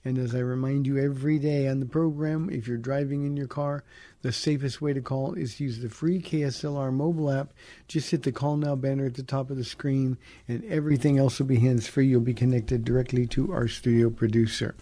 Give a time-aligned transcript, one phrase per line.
[0.04, 3.46] And as I remind you every day on the program, if you're driving in your
[3.46, 3.82] car,
[4.22, 7.52] the safest way to call is to use the free KSLR mobile app.
[7.88, 11.38] Just hit the call now banner at the top of the screen, and everything else
[11.38, 12.06] will be hands free.
[12.06, 14.74] You'll be connected directly to our studio producer.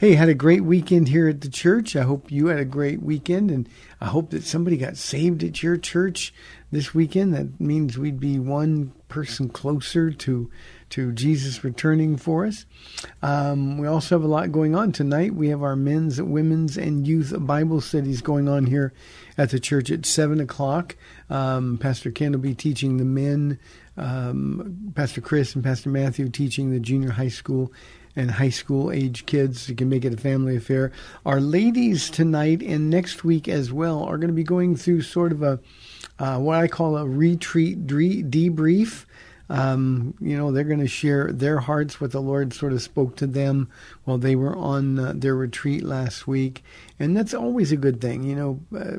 [0.00, 1.94] Hey, had a great weekend here at the church.
[1.94, 3.68] I hope you had a great weekend, and
[4.00, 6.32] I hope that somebody got saved at your church
[6.72, 7.34] this weekend.
[7.34, 10.50] That means we'd be one person closer to
[10.90, 12.64] to Jesus returning for us.
[13.22, 15.34] Um, we also have a lot going on tonight.
[15.34, 18.92] We have our men's, women's, and youth Bible studies going on here
[19.36, 20.96] at the church at 7 o'clock.
[21.28, 23.58] Um, Pastor Ken will be teaching the men,
[23.96, 27.72] um, Pastor Chris and Pastor Matthew teaching the junior high school
[28.16, 29.68] and high school age kids.
[29.68, 30.90] You can make it a family affair.
[31.26, 35.32] Our ladies tonight and next week as well are going to be going through sort
[35.32, 35.60] of a
[36.18, 39.04] uh, what I call a retreat debrief.
[39.48, 43.16] Um, you know, they're going to share their hearts, what the Lord sort of spoke
[43.16, 43.68] to them
[44.04, 46.64] while they were on uh, their retreat last week.
[46.98, 48.24] And that's always a good thing.
[48.24, 48.96] You know, uh,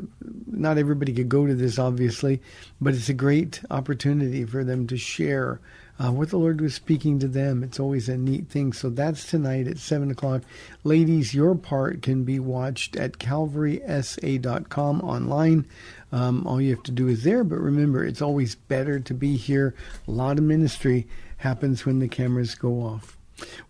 [0.47, 2.41] not everybody could go to this, obviously,
[2.79, 5.59] but it's a great opportunity for them to share
[5.99, 7.63] uh, what the Lord was speaking to them.
[7.63, 8.73] It's always a neat thing.
[8.73, 10.43] So that's tonight at 7 o'clock.
[10.83, 15.67] Ladies, your part can be watched at calvarysa.com online.
[16.11, 17.43] Um, all you have to do is there.
[17.43, 19.75] But remember, it's always better to be here.
[20.07, 23.17] A lot of ministry happens when the cameras go off.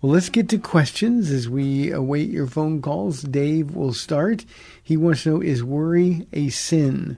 [0.02, 3.22] Well, let's get to questions as we await your phone calls.
[3.22, 4.46] Dave will start.
[4.82, 7.18] He wants to know Is worry a sin?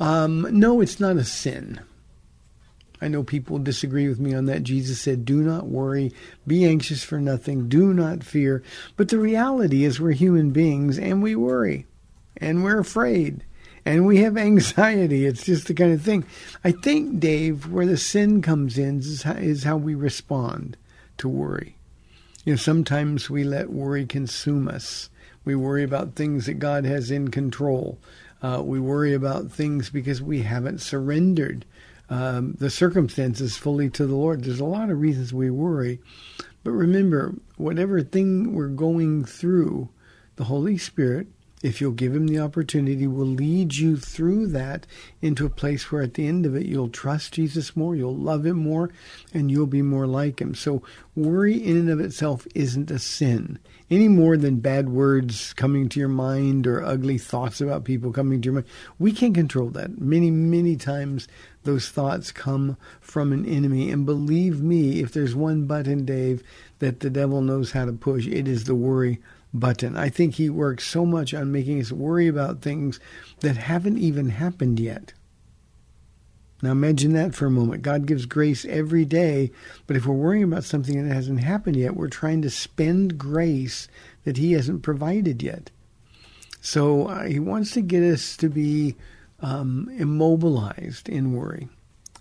[0.00, 1.80] Um, no, it's not a sin.
[3.00, 4.62] I know people disagree with me on that.
[4.62, 6.12] Jesus said, Do not worry,
[6.46, 8.62] be anxious for nothing, do not fear.
[8.96, 11.86] But the reality is, we're human beings and we worry
[12.36, 13.44] and we're afraid
[13.84, 15.26] and we have anxiety.
[15.26, 16.24] It's just the kind of thing.
[16.64, 20.76] I think, Dave, where the sin comes in is how, is how we respond
[21.18, 21.76] to worry.
[22.44, 25.10] You know, sometimes we let worry consume us.
[25.44, 27.98] We worry about things that God has in control.
[28.42, 31.64] Uh, we worry about things because we haven't surrendered
[32.10, 34.44] um, the circumstances fully to the Lord.
[34.44, 36.00] There's a lot of reasons we worry.
[36.64, 39.88] But remember, whatever thing we're going through,
[40.36, 41.28] the Holy Spirit,
[41.62, 44.86] if you'll give Him the opportunity, will lead you through that
[45.20, 48.46] into a place where at the end of it, you'll trust Jesus more, you'll love
[48.46, 48.90] Him more,
[49.34, 50.54] and you'll be more like Him.
[50.54, 50.82] So,
[51.16, 53.58] worry in and of itself isn't a sin
[53.90, 58.40] any more than bad words coming to your mind or ugly thoughts about people coming
[58.40, 58.66] to your mind.
[58.98, 59.98] We can't control that.
[59.98, 61.26] Many, many times
[61.68, 63.90] those thoughts come from an enemy.
[63.90, 66.42] And believe me, if there's one button, Dave,
[66.78, 69.20] that the devil knows how to push, it is the worry
[69.52, 69.94] button.
[69.94, 72.98] I think he works so much on making us worry about things
[73.40, 75.12] that haven't even happened yet.
[76.62, 77.82] Now imagine that for a moment.
[77.82, 79.52] God gives grace every day,
[79.86, 83.88] but if we're worrying about something that hasn't happened yet, we're trying to spend grace
[84.24, 85.70] that He hasn't provided yet.
[86.62, 88.96] So uh, He wants to get us to be
[89.40, 91.68] um, immobilized in worry.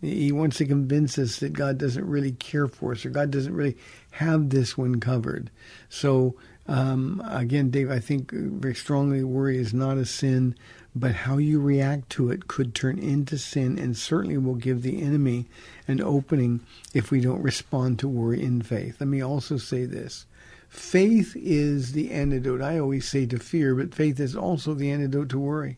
[0.01, 3.55] He wants to convince us that God doesn't really care for us or God doesn't
[3.55, 3.77] really
[4.11, 5.49] have this one covered.
[5.89, 6.35] So,
[6.67, 10.55] um, again, Dave, I think very strongly worry is not a sin
[10.99, 15.01] but how you react to it could turn into sin and certainly will give the
[15.01, 15.45] enemy
[15.87, 16.61] an opening
[16.93, 18.97] if we don't respond to worry in faith.
[18.99, 20.25] Let me also say this.
[20.69, 22.61] Faith is the antidote.
[22.61, 25.77] I always say to fear, but faith is also the antidote to worry.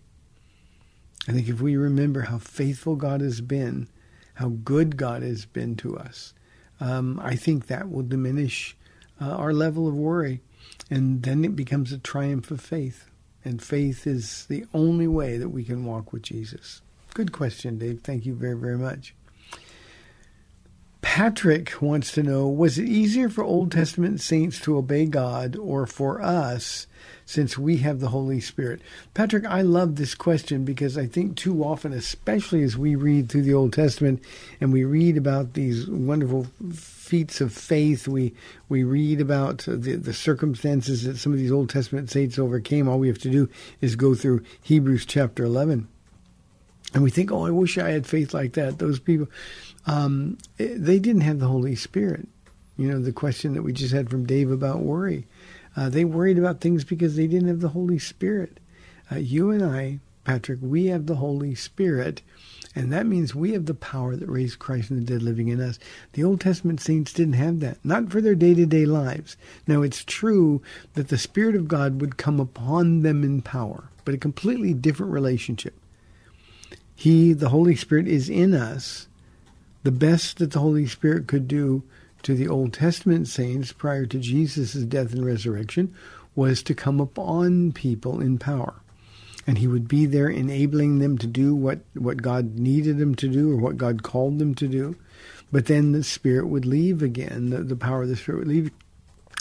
[1.30, 3.88] I think if we remember how faithful God has been,
[4.34, 6.34] how good God has been to us,
[6.80, 8.76] um, I think that will diminish
[9.22, 10.42] uh, our level of worry.
[10.90, 13.12] And then it becomes a triumph of faith.
[13.46, 16.82] And faith is the only way that we can walk with Jesus.
[17.14, 18.02] Good question, Dave.
[18.02, 19.14] Thank you very, very much.
[21.02, 25.88] Patrick wants to know Was it easier for Old Testament saints to obey God or
[25.88, 26.88] for us
[27.26, 28.82] since we have the Holy Spirit?
[29.14, 33.44] Patrick, I love this question because I think too often, especially as we read through
[33.44, 34.22] the Old Testament
[34.60, 38.34] and we read about these wonderful feats of faith, we,
[38.68, 42.90] we read about the, the circumstances that some of these Old Testament saints overcame.
[42.90, 43.50] All we have to do
[43.80, 45.88] is go through Hebrews chapter 11.
[46.94, 48.80] And we think, oh, I wish I had faith like that.
[48.80, 49.28] Those people
[49.86, 52.28] um, they didn't have the Holy Spirit.
[52.78, 55.26] You know, the question that we just had from Dave about worry.
[55.76, 58.60] Uh, they worried about things because they didn't have the Holy Spirit.
[59.12, 62.22] Uh, you and I, Patrick, we have the Holy Spirit,
[62.76, 65.60] and that means we have the power that raised Christ from the dead living in
[65.60, 65.80] us.
[66.14, 69.38] The Old Testament saints didn't have that, not for their day to day lives.
[69.66, 70.62] Now, it's true
[70.94, 75.12] that the Spirit of God would come upon them in power, but a completely different
[75.12, 75.79] relationship.
[77.00, 79.08] He, the Holy Spirit, is in us
[79.84, 81.82] the best that the Holy Spirit could do
[82.24, 85.96] to the Old Testament saints prior to Jesus' death and resurrection
[86.36, 88.82] was to come upon people in power.
[89.48, 93.30] And he would be there enabling them to do what, what God needed them to
[93.30, 94.98] do or what God called them to do.
[95.54, 98.72] But then the Spirit would leave again, the, the power of the Spirit would leave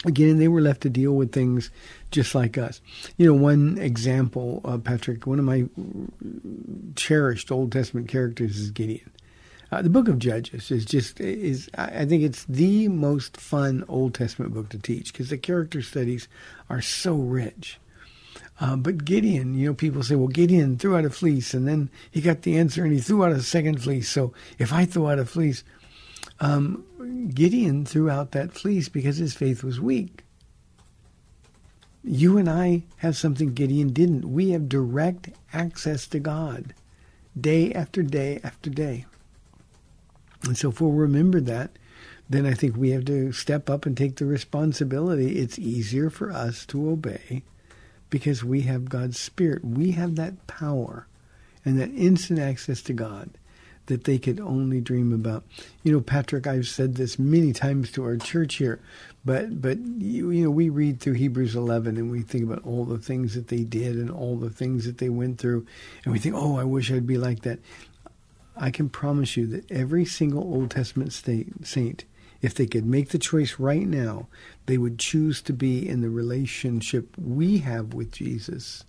[0.04, 1.70] again, they were left to deal with things
[2.10, 2.80] just like us.
[3.16, 5.66] You know, one example, uh, Patrick, one of my
[6.96, 9.10] cherished Old Testament characters is Gideon.
[9.70, 14.14] Uh, the book of Judges is just is I think it's the most fun Old
[14.14, 16.26] Testament book to teach because the character studies
[16.70, 17.78] are so rich.
[18.60, 21.90] Uh, but Gideon, you know, people say, well, Gideon threw out a fleece and then
[22.10, 24.08] he got the answer and he threw out a second fleece.
[24.08, 25.62] So if I throw out a fleece,
[26.40, 26.84] um,
[27.34, 30.24] Gideon threw out that fleece because his faith was weak.
[32.04, 34.24] You and I have something Gideon didn't.
[34.24, 36.74] We have direct access to God
[37.38, 39.04] day after day after day.
[40.44, 41.70] And so if we'll remember that,
[42.30, 45.38] then I think we have to step up and take the responsibility.
[45.38, 47.42] It's easier for us to obey
[48.10, 49.64] because we have God's Spirit.
[49.64, 51.06] We have that power
[51.64, 53.30] and that instant access to God
[53.88, 55.44] that they could only dream about.
[55.82, 58.80] You know, Patrick, I've said this many times to our church here,
[59.24, 62.84] but but you, you know, we read through Hebrews 11 and we think about all
[62.84, 65.66] the things that they did and all the things that they went through,
[66.04, 67.58] and we think, oh, I wish I'd be like that.
[68.56, 72.04] I can promise you that every single Old Testament saint,
[72.42, 74.26] if they could make the choice right now,
[74.66, 78.84] they would choose to be in the relationship we have with Jesus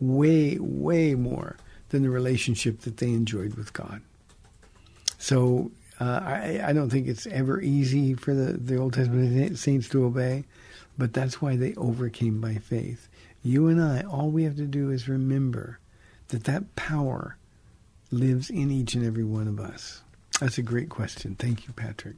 [0.00, 1.56] way, way more
[1.90, 4.02] than the relationship that they enjoyed with God.
[5.20, 9.86] So uh, I, I, don't think it's ever easy for the, the Old Testament saints
[9.90, 10.44] to obey,
[10.96, 13.06] but that's why they overcame by faith.
[13.42, 15.78] You and I, all we have to do is remember
[16.28, 17.36] that that power
[18.10, 20.00] lives in each and every one of us?
[20.40, 21.34] That's a great question.
[21.34, 22.16] Thank you, Patrick.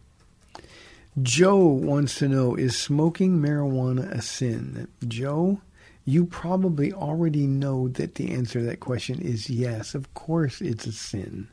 [1.21, 4.87] Joe wants to know Is smoking marijuana a sin?
[5.09, 5.61] Joe,
[6.04, 9.97] you probably already know that the answer to that question is yes.
[9.97, 11.49] Of course, it's a sin.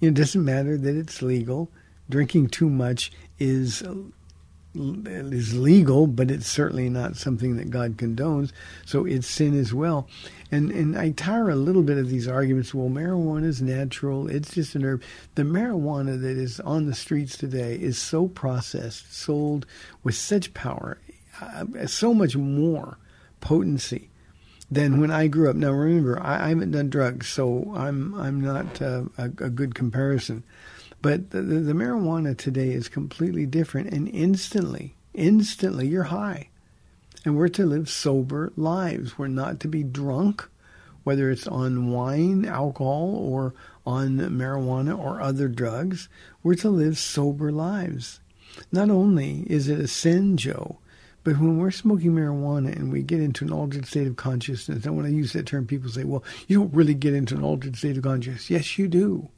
[0.10, 1.70] It doesn't matter that it's legal.
[2.08, 3.82] Drinking too much is
[4.74, 8.52] is legal, but it's certainly not something that God condones.
[8.86, 10.08] So it's sin as well.
[10.50, 12.72] And and I tire a little bit of these arguments.
[12.72, 15.02] Well, marijuana is natural; it's just an herb.
[15.34, 19.66] The marijuana that is on the streets today is so processed, sold
[20.02, 20.98] with such power,
[21.40, 22.98] uh, so much more
[23.40, 24.09] potency
[24.70, 25.56] than when I grew up.
[25.56, 29.74] Now remember, I, I haven't done drugs, so I'm I'm not uh, a, a, good
[29.74, 30.44] comparison.
[31.02, 36.50] But the, the, the marijuana today is completely different, and instantly, instantly, you're high,
[37.24, 39.18] and we're to live sober lives.
[39.18, 40.48] We're not to be drunk,
[41.02, 43.54] whether it's on wine, alcohol, or
[43.86, 46.08] on marijuana or other drugs.
[46.42, 48.20] We're to live sober lives.
[48.70, 50.79] Not only is it a sin, Joe,
[51.22, 54.96] but when we're smoking marijuana and we get into an altered state of consciousness, and
[54.96, 57.76] when I use that term, people say, well, you don't really get into an altered
[57.76, 58.48] state of consciousness.
[58.50, 59.28] Yes, you do.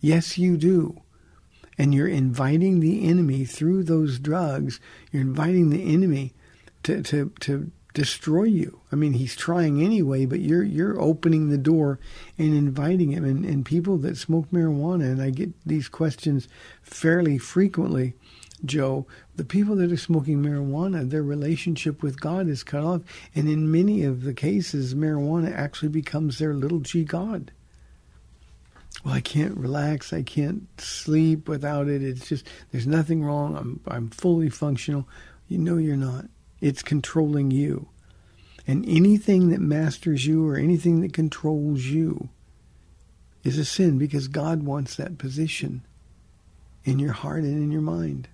[0.00, 1.00] Yes, you do.
[1.78, 4.80] And you're inviting the enemy through those drugs,
[5.12, 6.32] you're inviting the enemy
[6.82, 8.80] to, to, to destroy you.
[8.92, 11.98] I mean, he's trying anyway, but you're you're opening the door
[12.38, 13.24] and inviting him.
[13.24, 16.48] And, and people that smoke marijuana, and I get these questions
[16.82, 18.14] fairly frequently
[18.64, 23.02] Joe, the people that are smoking marijuana, their relationship with God is cut off.
[23.34, 27.52] And in many of the cases, marijuana actually becomes their little g God.
[29.04, 30.12] Well, I can't relax.
[30.12, 32.02] I can't sleep without it.
[32.02, 33.56] It's just, there's nothing wrong.
[33.56, 35.08] I'm, I'm fully functional.
[35.48, 36.26] You know you're not.
[36.60, 37.88] It's controlling you.
[38.66, 42.28] And anything that masters you or anything that controls you
[43.42, 45.82] is a sin because God wants that position
[46.84, 48.28] in your heart and in your mind.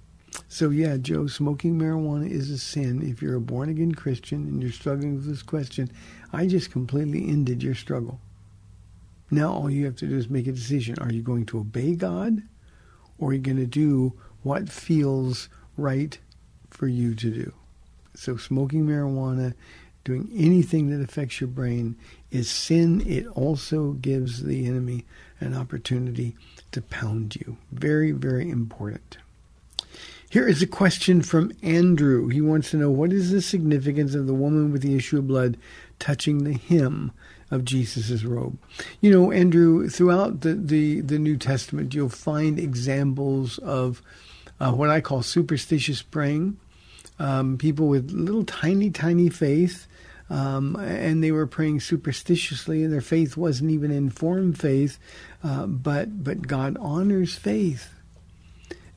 [0.48, 3.02] So, yeah, Joe, smoking marijuana is a sin.
[3.02, 5.90] If you're a born again Christian and you're struggling with this question,
[6.32, 8.20] I just completely ended your struggle.
[9.30, 10.98] Now, all you have to do is make a decision.
[11.00, 12.42] Are you going to obey God
[13.18, 14.12] or are you going to do
[14.42, 16.18] what feels right
[16.70, 17.52] for you to do?
[18.14, 19.54] So, smoking marijuana,
[20.04, 21.96] doing anything that affects your brain
[22.30, 23.02] is sin.
[23.06, 25.04] It also gives the enemy
[25.40, 26.36] an opportunity
[26.70, 27.56] to pound you.
[27.72, 29.18] Very, very important.
[30.28, 32.28] Here is a question from Andrew.
[32.28, 35.28] He wants to know what is the significance of the woman with the issue of
[35.28, 35.56] blood
[35.98, 37.12] touching the hem
[37.50, 38.58] of Jesus' robe.
[39.00, 44.02] You know, Andrew, throughout the, the, the New Testament, you'll find examples of
[44.58, 46.58] uh, what I call superstitious praying.
[47.18, 49.86] Um, people with little tiny, tiny faith,
[50.28, 54.98] um, and they were praying superstitiously, and their faith wasn't even informed faith,
[55.42, 57.95] uh, but but God honors faith.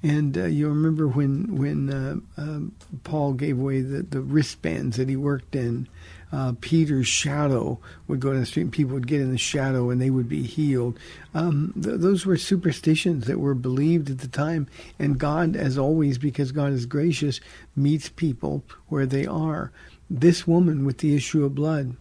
[0.02, 2.60] And uh, you remember when when uh, uh,
[3.04, 5.90] Paul gave away the, the wristbands that he worked in,
[6.32, 9.90] uh, Peter's shadow would go down the street and people would get in the shadow
[9.90, 10.98] and they would be healed.
[11.34, 14.68] Um, th- those were superstitions that were believed at the time.
[15.00, 17.42] And God, as always, because God is gracious,
[17.76, 19.72] meets people where they are.
[20.10, 21.96] This woman with the issue of blood,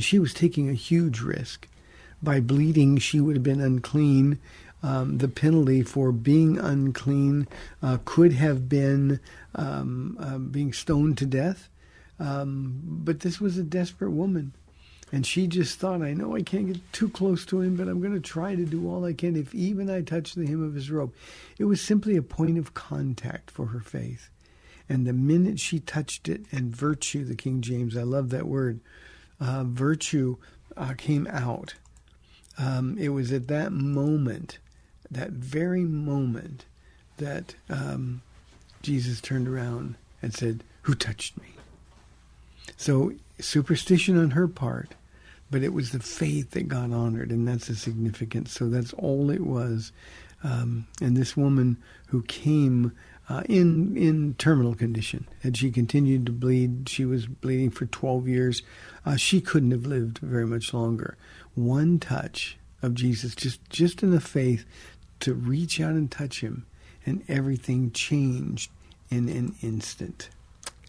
[0.00, 1.68] she was taking a huge risk.
[2.22, 4.38] By bleeding, she would have been unclean
[4.84, 7.48] um, the penalty for being unclean
[7.82, 9.18] uh, could have been
[9.54, 11.70] um, uh, being stoned to death.
[12.20, 14.52] Um, but this was a desperate woman.
[15.10, 18.00] And she just thought, I know I can't get too close to him, but I'm
[18.02, 20.74] going to try to do all I can if even I touch the hem of
[20.74, 21.14] his robe.
[21.58, 24.28] It was simply a point of contact for her faith.
[24.86, 28.80] And the minute she touched it, and virtue, the King James, I love that word,
[29.40, 30.36] uh, virtue
[30.76, 31.74] uh, came out.
[32.58, 34.58] Um, it was at that moment
[35.14, 36.64] that very moment
[37.16, 38.22] that um,
[38.82, 41.48] Jesus turned around and said, Who touched me?
[42.76, 44.94] So, superstition on her part,
[45.50, 48.52] but it was the faith that God honored, and that's the significance.
[48.52, 49.92] So, that's all it was.
[50.42, 51.78] Um, and this woman
[52.08, 52.92] who came
[53.28, 56.88] uh, in in terminal condition, and she continued to bleed.
[56.88, 58.62] She was bleeding for 12 years.
[59.06, 61.16] Uh, she couldn't have lived very much longer.
[61.54, 64.66] One touch of Jesus, just just in the faith
[65.24, 66.66] to reach out and touch him,
[67.06, 68.70] and everything changed
[69.10, 70.30] in an instant.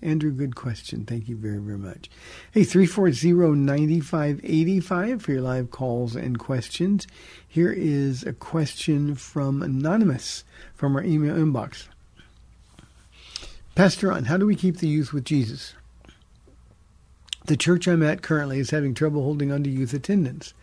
[0.02, 1.06] Andrew, good question.
[1.06, 2.10] Thank you very, very much.
[2.52, 7.08] Hey, 340-9585 for your live calls and questions.
[7.48, 11.88] Here is a question from Anonymous from our email inbox.
[13.74, 15.76] Pastor Ron, how do we keep the youth with Jesus?
[17.46, 20.54] The church I'm at currently is having trouble holding on to youth attendance.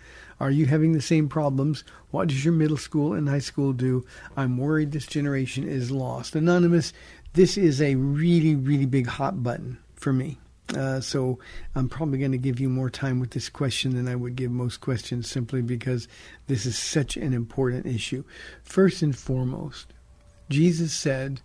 [0.43, 1.85] Are you having the same problems?
[2.11, 4.05] What does your middle school and high school do?
[4.37, 6.35] I'm worried this generation is lost.
[6.35, 6.93] Anonymous,
[7.35, 10.41] this is a really, really big hot button for me.
[10.77, 11.39] Uh, so
[11.77, 14.51] I'm probably going to give you more time with this question than I would give
[14.51, 16.09] most questions simply because
[16.49, 18.25] this is such an important issue.
[18.65, 19.93] First and foremost,
[20.51, 21.41] Jesus said,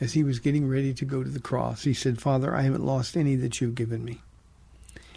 [0.00, 2.86] as he was getting ready to go to the cross, he said, Father, I haven't
[2.86, 4.22] lost any that you've given me.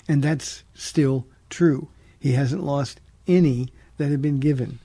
[0.05, 1.87] And that's still true.
[2.19, 4.79] He hasn't lost any that have been given.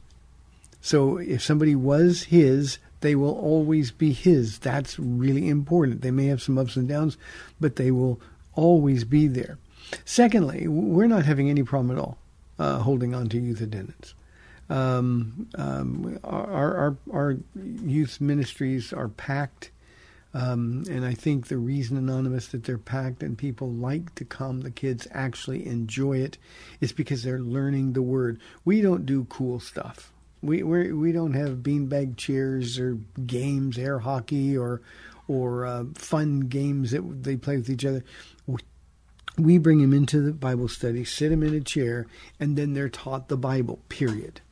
[0.80, 4.58] So if somebody was his, they will always be his.
[4.58, 6.02] That's really important.
[6.02, 7.16] They may have some ups and downs,
[7.60, 8.20] but they will
[8.54, 9.58] always be there.
[10.04, 12.18] Secondly, we're not having any problem at all
[12.58, 14.14] uh, holding on to youth attendance.
[14.68, 19.70] Um, um, our, our, our youth ministries are packed.
[20.36, 24.60] Um, and I think the reason, Anonymous, that they're packed and people like to come,
[24.60, 26.36] the kids actually enjoy it,
[26.78, 28.38] is because they're learning the word.
[28.62, 30.12] We don't do cool stuff.
[30.42, 34.82] We we're, we don't have beanbag chairs or games, air hockey, or
[35.26, 38.04] or uh, fun games that they play with each other.
[39.38, 42.06] We bring them into the Bible study, sit them in a chair,
[42.38, 43.80] and then they're taught the Bible.
[43.88, 44.42] Period.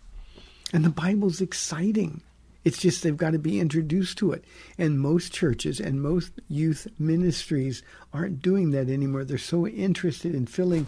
[0.72, 2.22] And the Bible's exciting.
[2.64, 4.44] It's just they've got to be introduced to it.
[4.78, 9.25] And most churches and most youth ministries aren't doing that anymore.
[9.25, 10.87] They're so interested in filling.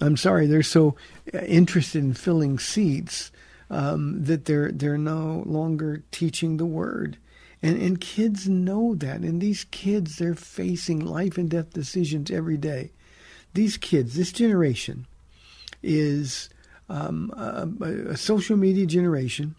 [0.00, 0.94] I'm sorry, they're so
[1.32, 3.32] interested in filling seats
[3.70, 7.16] um, that they're they're no longer teaching the word.
[7.62, 9.20] And and kids know that.
[9.20, 12.92] And these kids, they're facing life and death decisions every day.
[13.54, 15.06] These kids, this generation,
[15.82, 16.50] is
[16.88, 19.54] um, a, a social media generation.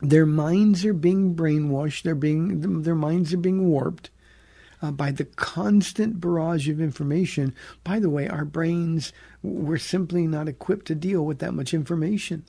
[0.00, 2.02] Their minds are being brainwashed.
[2.02, 4.10] They're being their minds are being warped
[4.82, 7.54] uh, by the constant barrage of information.
[7.84, 12.44] By the way, our brains we're simply not equipped to deal with that much information.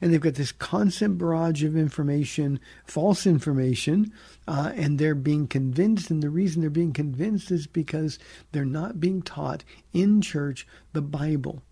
[0.00, 4.12] And they've got this constant barrage of information, false information,
[4.48, 6.10] uh, and they're being convinced.
[6.10, 8.18] And the reason they're being convinced is because
[8.52, 11.62] they're not being taught in church the Bible.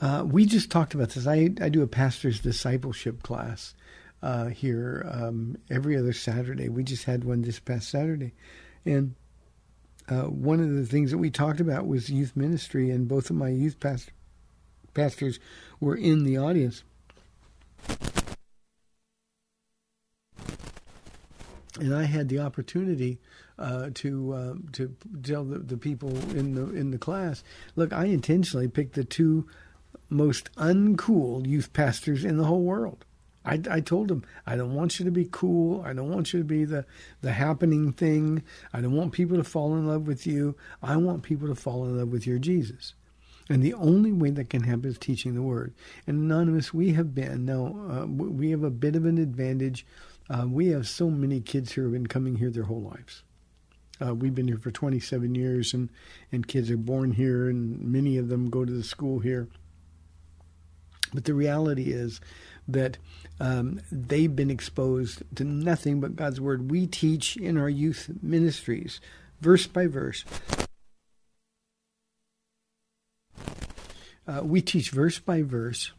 [0.00, 1.26] Uh, we just talked about this.
[1.26, 3.74] I, I do a pastor's discipleship class
[4.22, 6.68] uh, here um, every other Saturday.
[6.68, 8.32] We just had one this past Saturday.
[8.84, 9.14] And
[10.08, 13.36] uh, one of the things that we talked about was youth ministry, and both of
[13.36, 14.10] my youth past-
[14.94, 15.40] pastors
[15.80, 16.84] were in the audience.
[21.78, 23.18] And I had the opportunity
[23.58, 27.42] uh, to uh, to tell the, the people in the in the class,
[27.74, 29.46] look, I intentionally picked the two
[30.08, 33.04] most uncool youth pastors in the whole world.
[33.46, 35.80] I, I told them, I don't want you to be cool.
[35.82, 36.84] I don't want you to be the,
[37.22, 38.42] the happening thing.
[38.72, 40.56] I don't want people to fall in love with you.
[40.82, 42.94] I want people to fall in love with your Jesus.
[43.48, 45.72] And the only way that can happen is teaching the word.
[46.08, 49.86] And Anonymous, we have been, now, uh, we have a bit of an advantage.
[50.28, 53.22] Uh, we have so many kids who have been coming here their whole lives.
[54.04, 55.88] Uh, we've been here for 27 years, and,
[56.32, 59.48] and kids are born here, and many of them go to the school here.
[61.12, 62.20] But the reality is
[62.68, 62.98] that
[63.38, 66.70] um, they've been exposed to nothing but God's Word.
[66.70, 69.00] We teach in our youth ministries,
[69.40, 70.24] verse by verse.
[74.26, 75.92] Uh, we teach verse by verse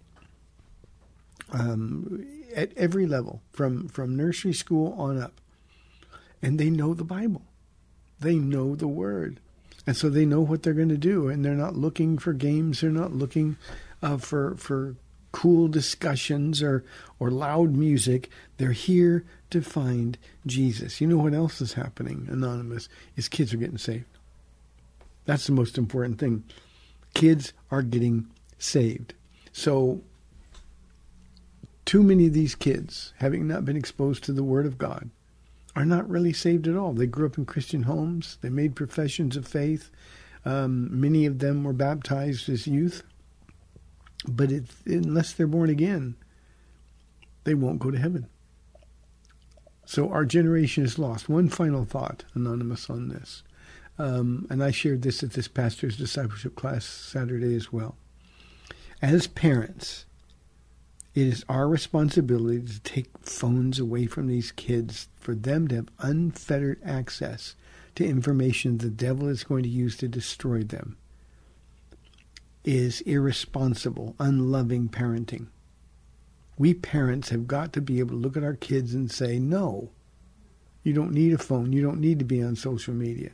[1.51, 5.39] um, at every level, from, from nursery school on up.
[6.41, 7.43] And they know the Bible,
[8.19, 9.39] they know the Word.
[9.85, 12.81] And so they know what they're going to do, and they're not looking for games.
[12.81, 13.55] They're not looking
[14.01, 14.95] uh, for for
[15.31, 16.83] cool discussions or
[17.19, 18.29] or loud music.
[18.57, 20.99] They're here to find Jesus.
[20.99, 22.89] You know what else is happening, anonymous?
[23.15, 24.05] Is kids are getting saved.
[25.25, 26.43] That's the most important thing.
[27.13, 29.13] Kids are getting saved.
[29.51, 30.01] So
[31.85, 35.09] too many of these kids, having not been exposed to the Word of God,
[35.75, 36.93] are not really saved at all.
[36.93, 38.37] They grew up in Christian homes.
[38.41, 39.89] They made professions of faith.
[40.43, 43.03] Um, many of them were baptized as youth.
[44.25, 46.15] But it, unless they're born again,
[47.43, 48.27] they won't go to heaven.
[49.85, 51.29] So our generation is lost.
[51.29, 53.43] One final thought, Anonymous, on this.
[53.97, 57.95] Um, and I shared this at this pastor's discipleship class Saturday as well.
[59.01, 60.05] As parents,
[61.15, 65.89] it is our responsibility to take phones away from these kids for them to have
[65.99, 67.55] unfettered access
[67.95, 70.97] to information the devil is going to use to destroy them
[72.67, 75.47] is irresponsible, unloving parenting.
[76.57, 79.91] We parents have got to be able to look at our kids and say, no,
[80.83, 81.71] you don't need a phone.
[81.71, 83.31] You don't need to be on social media.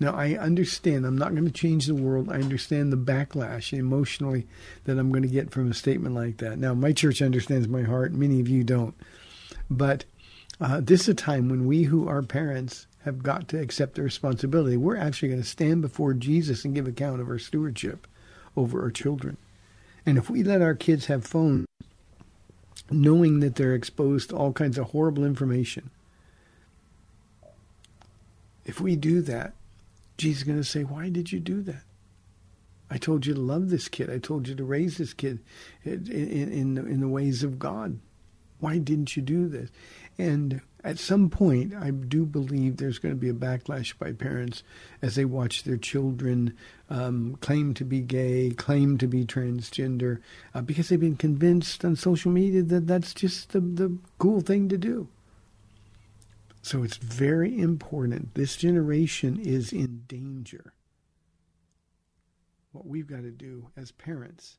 [0.00, 2.30] Now, I understand I'm not going to change the world.
[2.30, 4.46] I understand the backlash emotionally
[4.84, 6.58] that I'm going to get from a statement like that.
[6.58, 8.12] Now, my church understands my heart.
[8.12, 8.94] Many of you don't.
[9.68, 10.06] But
[10.58, 14.02] uh, this is a time when we who are parents have got to accept the
[14.02, 14.78] responsibility.
[14.78, 18.06] We're actually going to stand before Jesus and give account of our stewardship
[18.56, 19.36] over our children.
[20.04, 21.66] And if we let our kids have phones,
[22.90, 25.90] knowing that they're exposed to all kinds of horrible information,
[28.64, 29.54] if we do that,
[30.16, 31.82] Jesus is going to say, Why did you do that?
[32.90, 34.10] I told you to love this kid.
[34.10, 35.38] I told you to raise this kid
[35.82, 37.98] in, in, in, the, ways of God.
[38.60, 39.70] Why didn't you do this?
[40.18, 44.64] And at some point, I do believe there's going to be a backlash by parents
[45.00, 46.56] as they watch their children
[46.90, 50.18] um, claim to be gay, claim to be transgender,
[50.54, 54.68] uh, because they've been convinced on social media that that's just the, the cool thing
[54.68, 55.06] to do.
[56.62, 58.34] So it's very important.
[58.34, 60.72] This generation is in danger.
[62.72, 64.58] What we've got to do as parents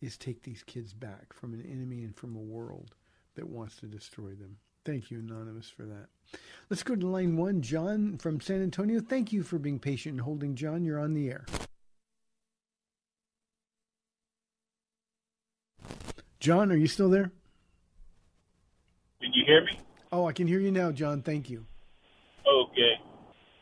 [0.00, 2.94] is take these kids back from an enemy and from a world
[3.36, 4.56] that wants to destroy them.
[4.84, 6.08] Thank you, Anonymous, for that.
[6.68, 7.62] Let's go to line one.
[7.62, 9.00] John from San Antonio.
[9.00, 10.56] Thank you for being patient and holding.
[10.56, 11.44] John, you're on the air.
[16.40, 17.30] John, are you still there?
[19.20, 19.78] Can you hear me?
[20.10, 21.22] Oh, I can hear you now, John.
[21.22, 21.64] Thank you.
[22.44, 22.94] Okay.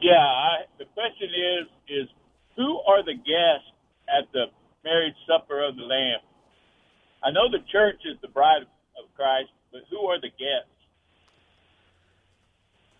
[0.00, 2.08] Yeah, I, the question is is
[2.56, 3.68] who are the guests
[4.08, 4.46] at the
[4.82, 6.20] marriage supper of the Lamb?
[7.22, 10.79] I know the church is the bride of Christ, but who are the guests?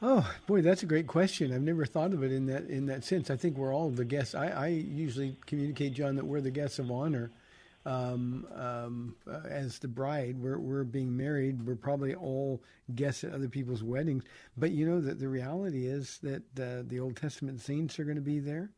[0.03, 1.53] Oh boy, that's a great question.
[1.53, 3.31] I've never thought of it in that in that sense.
[3.31, 4.35] I think we're all the guests.
[4.35, 7.31] I, I usually communicate, John, that we're the guests of honor.
[7.87, 11.67] Um, um, uh, as the bride, we're we're being married.
[11.67, 12.63] We're probably all
[12.95, 14.25] guests at other people's weddings.
[14.57, 18.17] But you know that the reality is that uh, the Old Testament saints are going
[18.17, 18.71] to be there.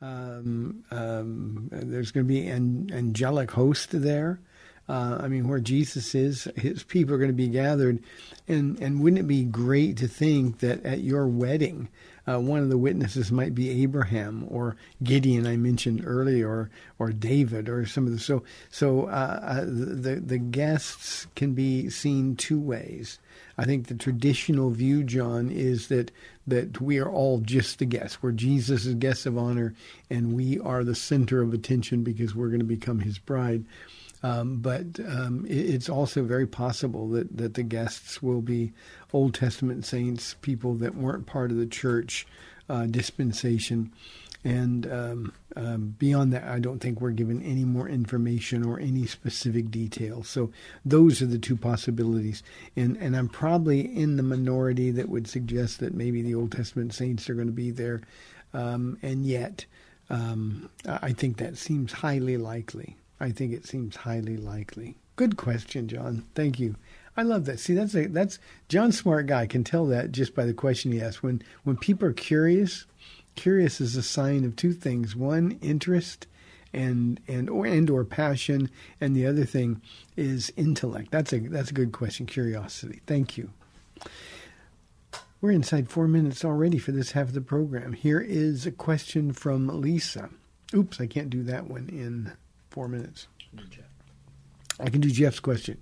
[0.00, 4.40] Um, um, there's going to be an angelic host there.
[4.88, 8.00] Uh, I mean, where Jesus is, his people are going to be gathered.
[8.46, 11.88] And, and wouldn't it be great to think that at your wedding,
[12.26, 17.12] uh, one of the witnesses might be Abraham or Gideon, I mentioned earlier, or, or
[17.12, 18.18] David, or some of the.
[18.18, 23.18] So, so uh, uh the, the guests can be seen two ways.
[23.56, 26.10] I think the traditional view, John, is that
[26.46, 28.22] that we are all just the guests.
[28.22, 29.74] We're Jesus' guests of honor,
[30.10, 33.64] and we are the center of attention because we're going to become His bride.
[34.24, 38.72] Um, but um, it, it's also very possible that, that the guests will be
[39.12, 42.26] Old Testament saints, people that weren't part of the church
[42.70, 43.92] uh, dispensation.
[44.42, 49.04] And um, um, beyond that, I don't think we're given any more information or any
[49.04, 50.26] specific details.
[50.26, 50.50] So
[50.86, 52.42] those are the two possibilities.
[52.76, 56.94] And and I'm probably in the minority that would suggest that maybe the Old Testament
[56.94, 58.00] saints are going to be there.
[58.54, 59.66] Um, and yet,
[60.08, 62.96] um, I think that seems highly likely.
[63.24, 64.96] I think it seems highly likely.
[65.16, 66.24] Good question, John.
[66.34, 66.76] Thank you.
[67.16, 67.58] I love that.
[67.58, 69.46] See, that's a that's John smart guy.
[69.46, 71.22] Can tell that just by the question he asked.
[71.22, 72.84] When when people are curious,
[73.34, 76.26] curious is a sign of two things: one, interest,
[76.74, 78.68] and and or and or passion,
[79.00, 79.80] and the other thing
[80.16, 81.10] is intellect.
[81.10, 82.26] That's a that's a good question.
[82.26, 83.00] Curiosity.
[83.06, 83.50] Thank you.
[85.40, 87.94] We're inside four minutes already for this half of the program.
[87.94, 90.30] Here is a question from Lisa.
[90.74, 92.32] Oops, I can't do that one in
[92.74, 93.28] four minutes.
[94.80, 95.78] I can do Jeff's question.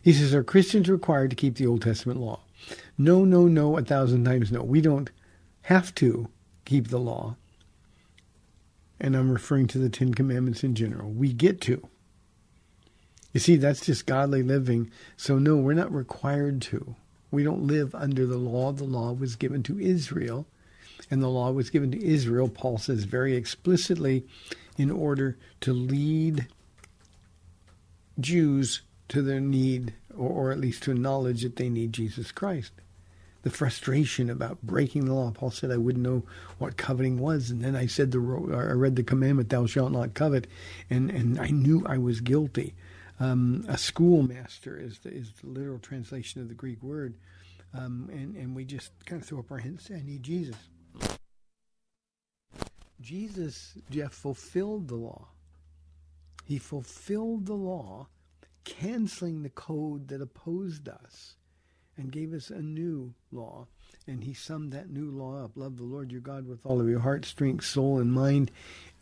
[0.00, 2.38] He says, Are Christians required to keep the Old Testament law?
[2.96, 4.62] No, no, no, a thousand times no.
[4.62, 5.10] We don't
[5.62, 6.28] have to
[6.64, 7.34] keep the law.
[9.00, 11.10] And I'm referring to the Ten Commandments in general.
[11.10, 11.88] We get to.
[13.32, 14.92] You see, that's just godly living.
[15.16, 16.94] So, no, we're not required to.
[17.32, 18.72] We don't live under the law.
[18.72, 20.46] The law was given to Israel.
[21.10, 24.26] And the law was given to Israel, Paul says very explicitly,
[24.78, 26.46] in order to lead
[28.18, 32.72] Jews to their need, or, or at least to knowledge that they need Jesus Christ.
[33.42, 35.30] The frustration about breaking the law.
[35.30, 36.24] Paul said, "I wouldn't know
[36.58, 40.14] what coveting was," and then I said the I read the commandment, "Thou shalt not
[40.14, 40.46] covet,"
[40.90, 42.74] and and I knew I was guilty.
[43.20, 47.14] Um, a schoolmaster is the, is the literal translation of the Greek word,
[47.74, 50.22] um, and and we just kind of throw up our hands and say, "I need
[50.22, 50.56] Jesus."
[53.00, 55.28] Jesus, Jeff, fulfilled the law.
[56.44, 58.08] He fulfilled the law,
[58.64, 61.36] canceling the code that opposed us
[61.96, 63.66] and gave us a new law.
[64.06, 66.88] And he summed that new law up love the Lord your God with all of
[66.88, 68.50] your heart, strength, soul, and mind.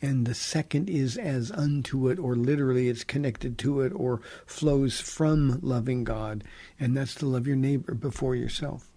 [0.01, 4.99] And the second is as unto it, or literally it's connected to it, or flows
[4.99, 6.43] from loving God.
[6.79, 8.91] And that's to love your neighbor before yourself.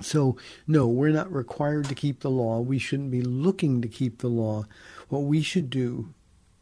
[0.00, 2.60] So, no, we're not required to keep the law.
[2.60, 4.66] We shouldn't be looking to keep the law.
[5.08, 6.14] What we should do,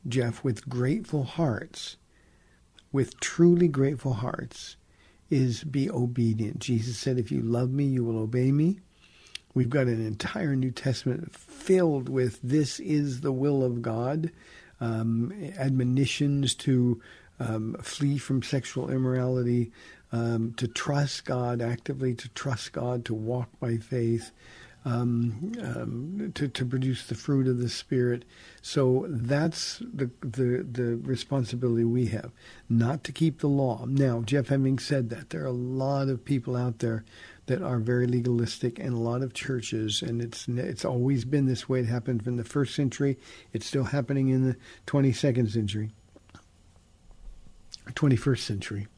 [0.09, 1.97] Jeff, with grateful hearts,
[2.93, 4.77] with truly grateful hearts,
[5.29, 6.61] is be obedient.
[6.61, 8.81] Jesus said, If you love me, you will obey me.
[9.55, 14.31] We've got an entire New Testament filled with this is the will of God,
[14.81, 17.01] um, admonitions to
[17.41, 19.73] um, flee from sexual immorality,
[20.17, 24.31] um, to trust God actively, to trust God, to walk by faith,
[24.85, 28.25] um, um, to, to produce the fruit of the Spirit.
[28.63, 32.31] So that's the, the, the responsibility we have,
[32.69, 33.85] not to keep the law.
[33.87, 37.05] Now, Jeff, having said that, there are a lot of people out there
[37.47, 41.69] that are very legalistic and a lot of churches and it's it's always been this
[41.69, 43.17] way it happened from the first century
[43.53, 44.57] it's still happening in the
[44.89, 45.93] 22nd century
[47.95, 48.89] 21st century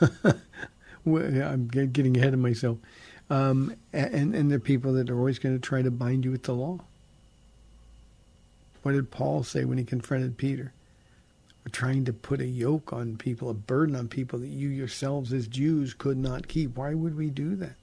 [1.06, 2.78] I'm getting ahead of myself
[3.30, 6.30] um, and and there are people that are always going to try to bind you
[6.30, 6.80] with the law
[8.82, 10.72] what did Paul say when he confronted Peter
[11.64, 15.32] we're trying to put a yoke on people, a burden on people that you yourselves
[15.32, 16.76] as Jews could not keep.
[16.76, 17.76] Why would we do that?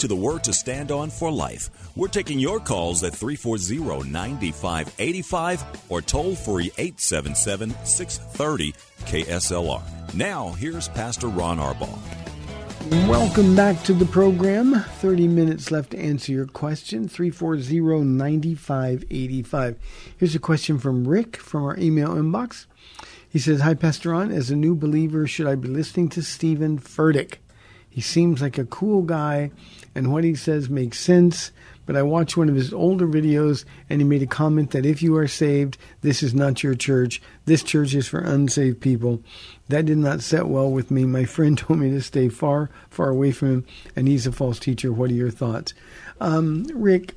[0.00, 1.68] To the Word to Stand On for Life.
[1.94, 10.14] We're taking your calls at 340 9585 or toll free 877 630 KSLR.
[10.14, 11.98] Now, here's Pastor Ron Arbaugh.
[13.06, 14.74] Welcome back to the program.
[14.74, 17.06] 30 minutes left to answer your question.
[17.06, 19.76] 340 9585.
[20.16, 22.64] Here's a question from Rick from our email inbox.
[23.28, 24.32] He says, Hi, Pastor Ron.
[24.32, 27.36] As a new believer, should I be listening to Stephen Furtick?
[27.90, 29.50] He seems like a cool guy
[29.94, 31.50] and what he says makes sense.
[31.86, 35.02] But I watched one of his older videos and he made a comment that if
[35.02, 37.20] you are saved, this is not your church.
[37.46, 39.22] This church is for unsaved people.
[39.68, 41.04] That did not set well with me.
[41.04, 44.60] My friend told me to stay far, far away from him, and he's a false
[44.60, 44.92] teacher.
[44.92, 45.74] What are your thoughts?
[46.20, 47.14] Um, Rick,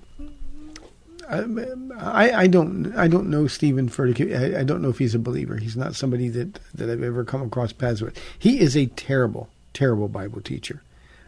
[1.30, 4.56] I, I, don't I don't know Stephen Furtick.
[4.56, 5.58] I, I, don't know if he's a believer.
[5.58, 8.18] He's not somebody that, that I've ever come across paths with.
[8.38, 10.82] He is a terrible, terrible Bible teacher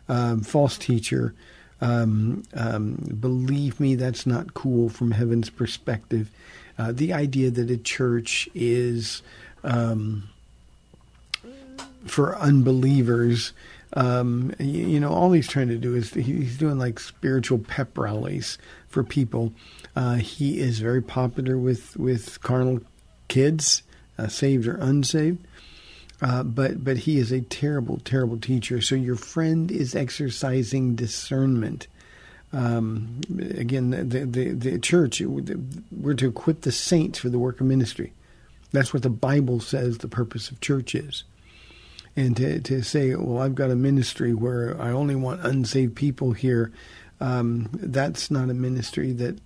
[0.09, 1.33] um, false teacher.
[1.81, 6.29] Um, um, believe me, that's not cool from heaven's perspective.
[6.77, 9.21] Uh, the idea that a church is
[9.63, 10.29] um,
[12.05, 13.53] for unbelievers,
[13.93, 17.97] um, you, you, know, all he's trying to do is he's doing like spiritual pep
[17.97, 19.53] rallies for people.
[19.95, 22.81] Uh, he is very popular with with carnal
[23.27, 23.83] kids,
[24.17, 25.45] uh, saved or unsaved.
[26.21, 28.81] Uh, but but he is a terrible, terrible teacher.
[28.81, 31.87] So your friend is exercising discernment.
[32.53, 33.19] Um,
[33.57, 38.13] again, the, the, the church we're to equip the saints for the work of ministry.
[38.71, 41.23] That's what the Bible says the purpose of church is.
[42.15, 46.31] And to to say, well, I've got a ministry where I only want unsaved people
[46.31, 46.71] here.
[47.19, 49.39] Um, that's not a ministry that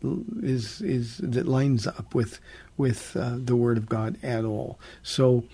[0.44, 2.40] is is that lines up with
[2.78, 4.80] with uh, the Word of God at all.
[5.02, 5.46] So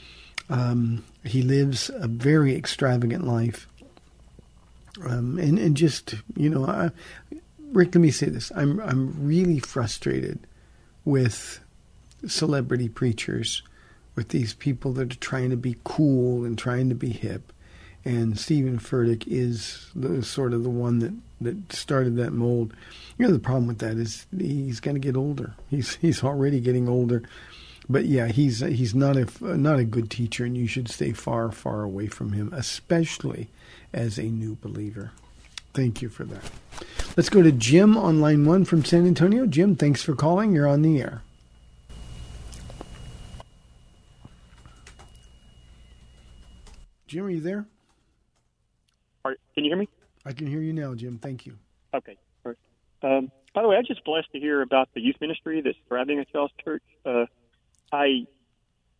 [0.49, 3.67] um, he lives a very extravagant life.
[5.03, 6.91] Um, and, and just, you know, I,
[7.71, 8.51] Rick, let me say this.
[8.55, 10.39] I'm, I'm really frustrated
[11.03, 11.59] with
[12.27, 13.61] celebrity preachers,
[14.15, 17.51] with these people that are trying to be cool and trying to be hip.
[18.05, 22.73] And Stephen Furtick is the, sort of the one that, that started that mold.
[23.17, 25.55] You know, the problem with that is he's going to get older.
[25.69, 27.23] He's, he's already getting older
[27.89, 31.51] but yeah, he's he's not a not a good teacher, and you should stay far
[31.51, 33.49] far away from him, especially
[33.93, 35.11] as a new believer.
[35.73, 36.43] Thank you for that.
[37.17, 39.45] Let's go to Jim on line one from San Antonio.
[39.45, 40.53] Jim, thanks for calling.
[40.53, 41.21] You're on the air.
[47.07, 47.65] Jim, are you there?
[49.23, 49.87] Are, can you hear me?
[50.25, 51.19] I can hear you now, Jim.
[51.19, 51.57] Thank you.
[51.93, 52.17] Okay.
[53.05, 56.19] Um, by the way, I'm just blessed to hear about the youth ministry that's thriving
[56.19, 56.83] at y'all's church.
[57.05, 57.25] Uh,
[57.95, 58.25] I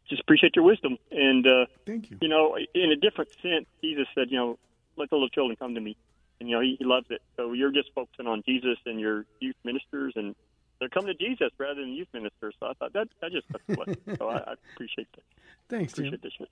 [0.10, 0.98] just appreciate your wisdom.
[1.12, 2.18] And uh, thank you.
[2.22, 4.58] You know, in a different sense, Jesus said, you know,
[4.98, 5.98] let the little children come to me,
[6.40, 7.22] and you know he, he loves it.
[7.36, 10.34] So you're just focusing on Jesus and your youth ministers, and
[10.80, 12.56] they're coming to Jesus rather than youth ministers.
[12.60, 14.02] So I thought that that just took a blessing.
[14.18, 15.24] so I, I appreciate that.
[15.70, 16.06] Thanks, Jim.
[16.06, 16.48] appreciate this.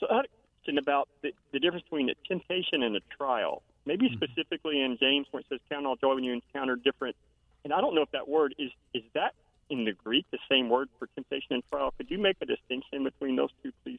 [0.00, 0.28] So I had a
[0.64, 3.62] question about the, the difference between a temptation and a trial.
[3.84, 4.14] Maybe Mm-hmm.
[4.24, 7.16] specifically in James where it says count all joy when you encounter different.
[7.64, 9.32] And I don't know if that word is is that
[9.76, 11.92] in the Greek the same word for temptation and trial.
[11.96, 13.98] Could you make a distinction between those two, please?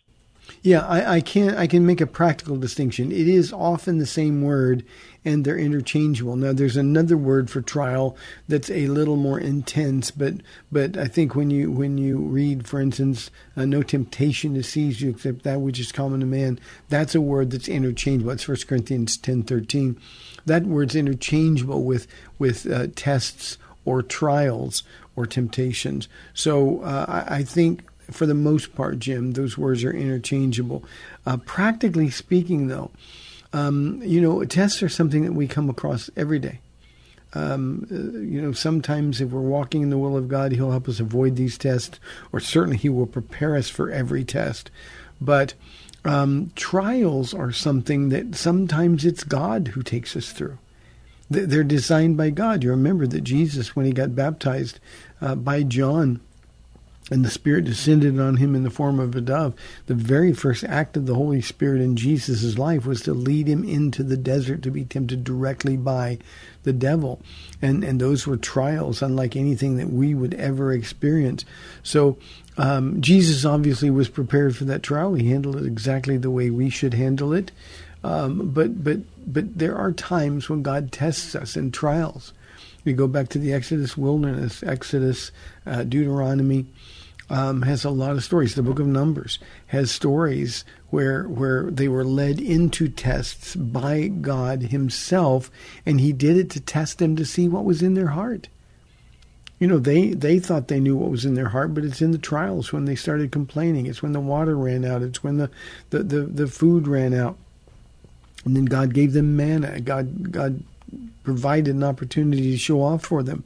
[0.61, 3.11] Yeah, I, I can I can make a practical distinction.
[3.11, 4.85] It is often the same word,
[5.25, 6.35] and they're interchangeable.
[6.35, 8.15] Now, there's another word for trial
[8.47, 10.35] that's a little more intense, but
[10.71, 15.01] but I think when you when you read, for instance, uh, "No temptation to seize
[15.01, 18.31] you except that which is common to man," that's a word that's interchangeable.
[18.31, 19.99] It's First Corinthians ten thirteen.
[20.45, 22.07] That word's interchangeable with
[22.39, 24.83] with uh, tests or trials
[25.17, 26.07] or temptations.
[26.33, 30.85] So uh, I, think for the most part, Jim, those words are interchangeable.
[31.25, 32.91] Uh, practically speaking, though,
[33.51, 36.59] um, you know, tests are something that we come across every day.
[37.33, 40.87] Um, uh, you know, sometimes if we're walking in the will of God, He'll help
[40.87, 41.99] us avoid these tests,
[42.31, 44.69] or certainly He will prepare us for every test.
[45.19, 45.55] But
[46.05, 50.59] um, trials are something that sometimes it's God who takes us through.
[51.29, 52.63] They're designed by God.
[52.63, 54.79] You remember that Jesus, when he got baptized
[55.21, 56.19] uh, by John,
[57.09, 59.53] and the Spirit descended on him in the form of a dove.
[59.85, 63.63] The very first act of the Holy Spirit in Jesus' life was to lead him
[63.63, 66.19] into the desert to be tempted directly by
[66.63, 67.21] the devil.
[67.61, 71.45] And, and those were trials unlike anything that we would ever experience.
[71.81, 72.17] So
[72.57, 75.13] um, Jesus obviously was prepared for that trial.
[75.13, 77.51] He handled it exactly the way we should handle it.
[78.03, 82.33] Um, but but but there are times when God tests us in trials.
[82.87, 85.33] We go back to the Exodus wilderness, Exodus,
[85.65, 86.67] uh, Deuteronomy
[87.29, 88.55] um, has a lot of stories.
[88.55, 94.61] The Book of Numbers has stories where where they were led into tests by God
[94.61, 95.51] Himself,
[95.85, 98.47] and He did it to test them to see what was in their heart.
[99.59, 102.11] You know, they they thought they knew what was in their heart, but it's in
[102.11, 103.85] the trials when they started complaining.
[103.85, 105.01] It's when the water ran out.
[105.01, 105.51] It's when the
[105.89, 107.37] the, the, the food ran out.
[108.45, 109.81] And then God gave them manna.
[109.81, 110.63] God God
[111.23, 113.43] provided an opportunity to show off for them.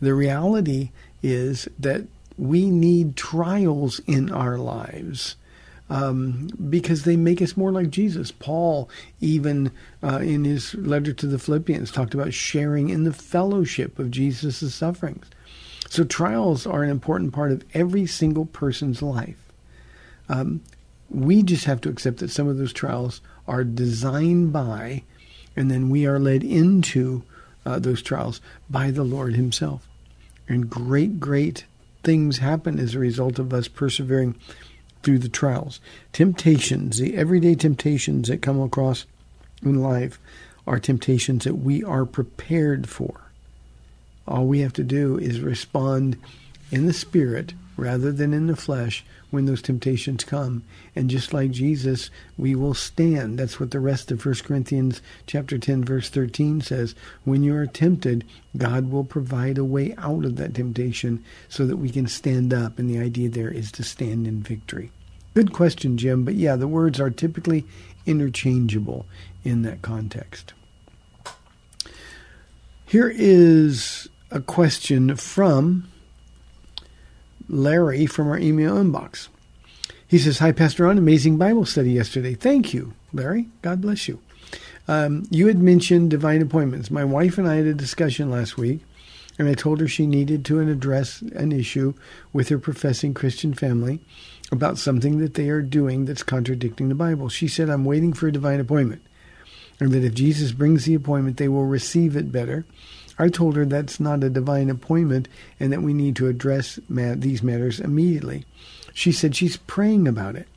[0.00, 0.90] The reality
[1.22, 2.02] is that
[2.36, 5.36] we need trials in our lives
[5.90, 8.30] um, because they make us more like Jesus.
[8.30, 8.88] Paul,
[9.20, 9.70] even
[10.02, 14.74] uh, in his letter to the Philippians, talked about sharing in the fellowship of Jesus'
[14.74, 15.26] sufferings.
[15.90, 19.52] So trials are an important part of every single person's life.
[20.30, 20.62] Um,
[21.10, 25.02] we just have to accept that some of those trials are designed by,
[25.56, 27.22] and then we are led into
[27.64, 29.88] uh, those trials by the Lord Himself.
[30.48, 31.64] And great, great
[32.02, 34.34] things happen as a result of us persevering
[35.02, 35.80] through the trials.
[36.12, 39.06] Temptations, the everyday temptations that come across
[39.62, 40.18] in life,
[40.66, 43.20] are temptations that we are prepared for.
[44.26, 46.16] All we have to do is respond
[46.70, 50.62] in the spirit rather than in the flesh when those temptations come.
[50.94, 53.38] And just like Jesus, we will stand.
[53.38, 56.94] That's what the rest of 1 Corinthians chapter 10 verse 13 says.
[57.24, 58.24] When you are tempted,
[58.56, 62.78] God will provide a way out of that temptation so that we can stand up.
[62.78, 64.92] And the idea there is to stand in victory.
[65.34, 66.24] Good question, Jim.
[66.24, 67.64] But yeah, the words are typically
[68.04, 69.06] interchangeable
[69.44, 70.52] in that context.
[72.84, 75.88] Here is a question from
[77.52, 79.28] Larry from our email inbox.
[80.08, 82.34] He says, Hi, Pastor Ron, amazing Bible study yesterday.
[82.34, 83.48] Thank you, Larry.
[83.60, 84.18] God bless you.
[84.88, 86.90] Um, you had mentioned divine appointments.
[86.90, 88.80] My wife and I had a discussion last week,
[89.38, 91.94] and I told her she needed to address an issue
[92.32, 94.00] with her professing Christian family
[94.50, 97.28] about something that they are doing that's contradicting the Bible.
[97.28, 99.02] She said, I'm waiting for a divine appointment,
[99.78, 102.66] and that if Jesus brings the appointment, they will receive it better.
[103.22, 105.28] I told her that's not a divine appointment
[105.60, 108.44] and that we need to address ma- these matters immediately.
[108.92, 110.48] She said she's praying about it.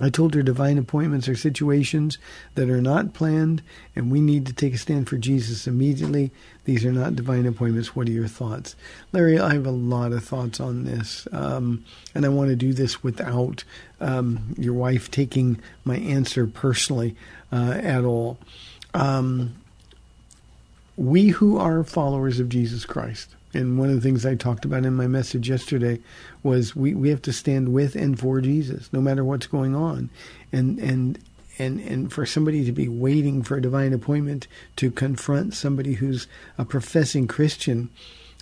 [0.00, 2.18] I told her divine appointments are situations
[2.56, 3.62] that are not planned
[3.94, 6.32] and we need to take a stand for Jesus immediately.
[6.64, 7.94] These are not divine appointments.
[7.94, 8.74] What are your thoughts?
[9.12, 11.28] Larry, I have a lot of thoughts on this.
[11.30, 13.62] Um, and I want to do this without
[14.00, 17.14] um, your wife taking my answer personally
[17.52, 18.38] uh, at all.
[18.94, 19.54] Um,
[20.96, 24.84] we who are followers of Jesus Christ, and one of the things I talked about
[24.84, 26.00] in my message yesterday
[26.42, 30.10] was we, we have to stand with and for Jesus, no matter what's going on.
[30.52, 31.18] And and
[31.58, 36.26] and and for somebody to be waiting for a divine appointment to confront somebody who's
[36.56, 37.90] a professing Christian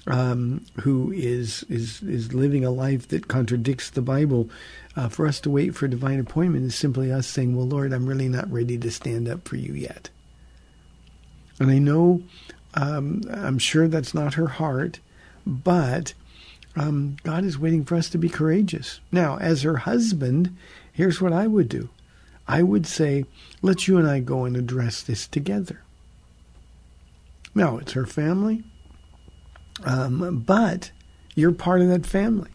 [0.06, 4.48] um, who is is is living a life that contradicts the Bible,
[4.96, 7.92] uh, for us to wait for a divine appointment is simply us saying, "Well, Lord,
[7.92, 10.10] I'm really not ready to stand up for you yet."
[11.60, 12.22] And I know,
[12.74, 14.98] um, I'm sure that's not her heart,
[15.46, 16.14] but
[16.74, 19.00] um, God is waiting for us to be courageous.
[19.12, 20.56] Now, as her husband,
[20.92, 21.90] here's what I would do.
[22.48, 23.26] I would say,
[23.62, 25.82] let's you and I go and address this together.
[27.54, 28.64] Now, it's her family,
[29.84, 30.92] um, but
[31.34, 32.50] you're part of that family.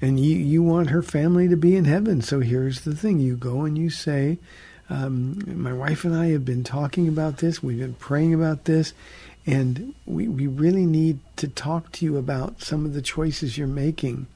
[0.00, 2.20] And you, you want her family to be in heaven.
[2.20, 4.38] So here's the thing you go and you say,
[4.90, 8.92] um, My wife and I have been talking about this, we've been praying about this,
[9.46, 13.66] and we, we really need to talk to you about some of the choices you're
[13.66, 14.26] making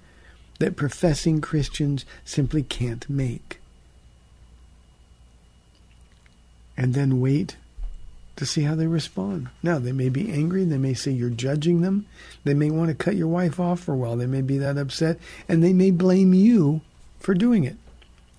[0.58, 3.60] that professing Christians simply can't make.
[6.76, 7.56] And then wait
[8.36, 9.48] to see how they respond.
[9.62, 10.64] Now, they may be angry.
[10.64, 12.06] They may say you're judging them.
[12.44, 14.16] They may want to cut your wife off for a while.
[14.16, 15.18] They may be that upset.
[15.48, 16.80] And they may blame you
[17.18, 17.76] for doing it.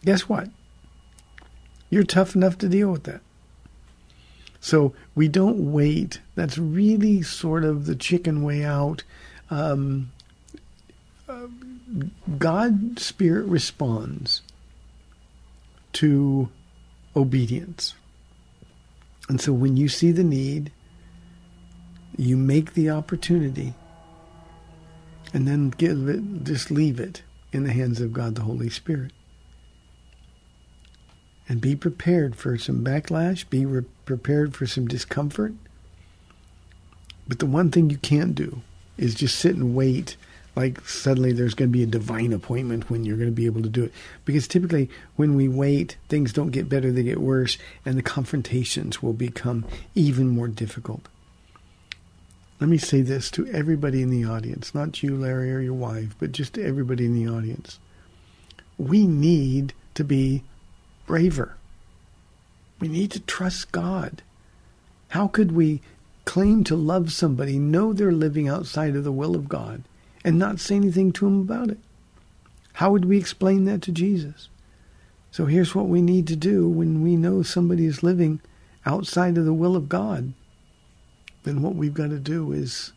[0.06, 0.50] Guess what?
[1.90, 3.22] You're tough enough to deal with that.
[4.60, 6.20] So we don't wait.
[6.36, 9.04] That's really sort of the chicken way out.
[9.50, 10.12] Um,
[11.28, 11.48] uh,
[12.38, 14.42] God's Spirit responds
[15.94, 16.50] to
[17.16, 17.96] obedience.
[19.28, 20.72] And so when you see the need,
[22.18, 23.74] you make the opportunity
[25.34, 29.12] and then give it, just leave it in the hands of God the Holy Spirit.
[31.50, 35.54] And be prepared for some backlash, be re- prepared for some discomfort.
[37.28, 38.62] But the one thing you can't do
[38.98, 40.16] is just sit and wait
[40.56, 43.62] like suddenly there's going to be a divine appointment when you're going to be able
[43.62, 43.94] to do it.
[44.26, 49.02] Because typically, when we wait, things don't get better, they get worse, and the confrontations
[49.02, 51.08] will become even more difficult.
[52.60, 56.14] Let me say this to everybody in the audience, not you, Larry, or your wife,
[56.20, 57.80] but just to everybody in the audience.
[58.78, 60.44] We need to be
[61.10, 61.56] braver.
[62.80, 64.22] We need to trust God.
[65.08, 65.82] How could we
[66.24, 69.82] claim to love somebody, know they're living outside of the will of God,
[70.24, 71.80] and not say anything to him about it?
[72.74, 74.50] How would we explain that to Jesus?
[75.32, 78.40] So here's what we need to do when we know somebody is living
[78.86, 80.34] outside of the will of God.
[81.42, 82.94] Then what we've got to do is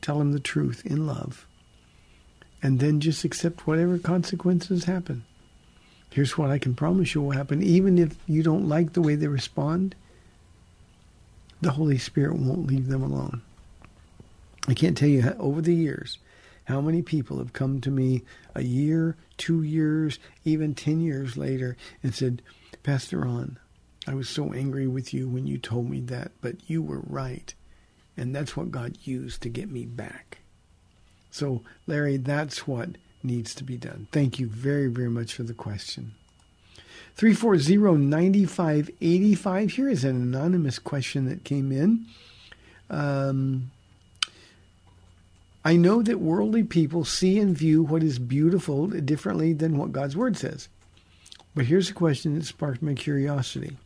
[0.00, 1.46] tell him the truth in love.
[2.62, 5.26] And then just accept whatever consequences happen.
[6.14, 7.60] Here's what I can promise you will happen.
[7.60, 9.96] Even if you don't like the way they respond,
[11.60, 13.42] the Holy Spirit won't leave them alone.
[14.68, 16.18] I can't tell you how, over the years
[16.66, 18.22] how many people have come to me
[18.54, 22.42] a year, two years, even 10 years later and said,
[22.84, 23.58] Pastor Ron,
[24.06, 27.52] I was so angry with you when you told me that, but you were right.
[28.16, 30.38] And that's what God used to get me back.
[31.32, 32.90] So, Larry, that's what
[33.24, 34.06] needs to be done.
[34.12, 36.14] Thank you very, very much for the question.
[37.16, 39.70] 340-9585.
[39.70, 42.04] Here is an anonymous question that came in.
[42.90, 43.70] Um,
[45.64, 50.16] I know that worldly people see and view what is beautiful differently than what God's
[50.16, 50.68] Word says.
[51.54, 53.76] But here's a question that sparked my curiosity.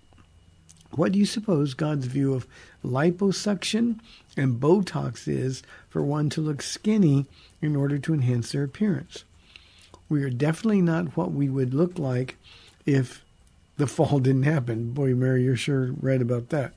[0.93, 2.47] What do you suppose God's view of
[2.83, 4.01] liposuction
[4.37, 7.27] and Botox is for one to look skinny
[7.61, 9.25] in order to enhance their appearance?
[10.09, 12.37] We are definitely not what we would look like
[12.87, 13.25] if
[13.77, 14.93] the fall didn't happen.
[14.93, 16.73] Boy, Mary, you're sure right about that.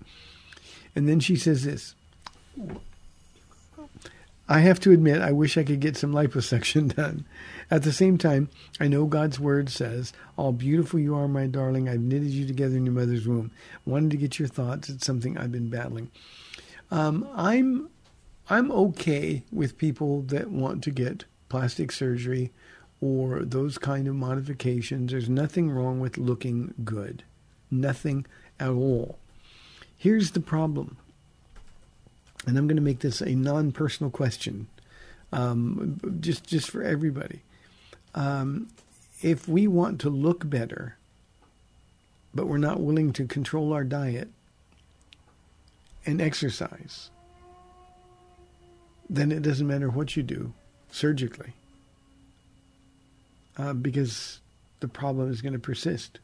[0.95, 1.95] And then she says this
[4.51, 7.25] I have to admit, I wish I could get some liposuction done.
[7.69, 8.49] At the same time,
[8.81, 11.87] I know God's word says, All beautiful you are, my darling.
[11.87, 13.51] I've knitted you together in your mother's womb.
[13.85, 14.89] Wanted to get your thoughts.
[14.89, 16.11] It's something I've been battling.
[16.91, 17.89] Um, I'm
[18.49, 22.51] I'm okay with people that want to get plastic surgery
[23.01, 25.11] or those kind of modifications.
[25.11, 27.23] There's nothing wrong with looking good.
[27.69, 28.25] Nothing
[28.59, 29.17] at all.
[29.97, 30.97] Here's the problem
[32.47, 34.67] and I'm going to make this a non-personal question,
[35.31, 37.41] um, just just for everybody.
[38.15, 38.69] Um,
[39.21, 40.97] if we want to look better,
[42.33, 44.29] but we're not willing to control our diet
[46.05, 47.11] and exercise,
[49.09, 50.53] then it doesn't matter what you do
[50.89, 51.53] surgically,
[53.57, 54.39] uh, because
[54.79, 56.19] the problem is going to persist.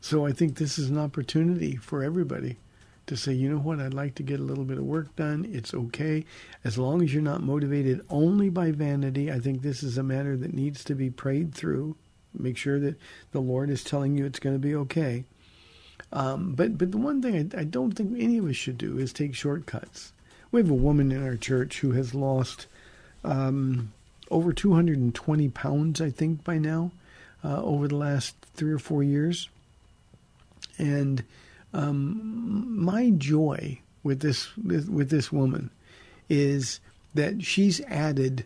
[0.00, 2.56] So I think this is an opportunity for everybody
[3.06, 5.48] to say, you know what, I'd like to get a little bit of work done.
[5.50, 6.24] It's okay.
[6.62, 10.36] As long as you're not motivated only by vanity, I think this is a matter
[10.36, 11.96] that needs to be prayed through.
[12.36, 12.96] Make sure that
[13.32, 15.24] the Lord is telling you it's going to be okay.
[16.12, 18.98] Um, but but the one thing I, I don't think any of us should do
[18.98, 20.12] is take shortcuts.
[20.50, 22.66] We have a woman in our church who has lost
[23.24, 23.92] um,
[24.30, 26.92] over 220 pounds, I think, by now,
[27.44, 29.48] uh, over the last three or four years.
[30.78, 31.24] And
[31.72, 35.70] um, my joy with this with this woman
[36.28, 36.80] is
[37.14, 38.44] that she's added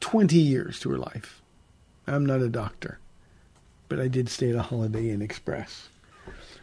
[0.00, 1.40] 20 years to her life.
[2.06, 2.98] I'm not a doctor,
[3.88, 5.88] but I did stay at a Holiday Inn Express.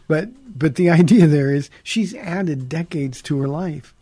[0.07, 3.93] But but the idea there is she's added decades to her life.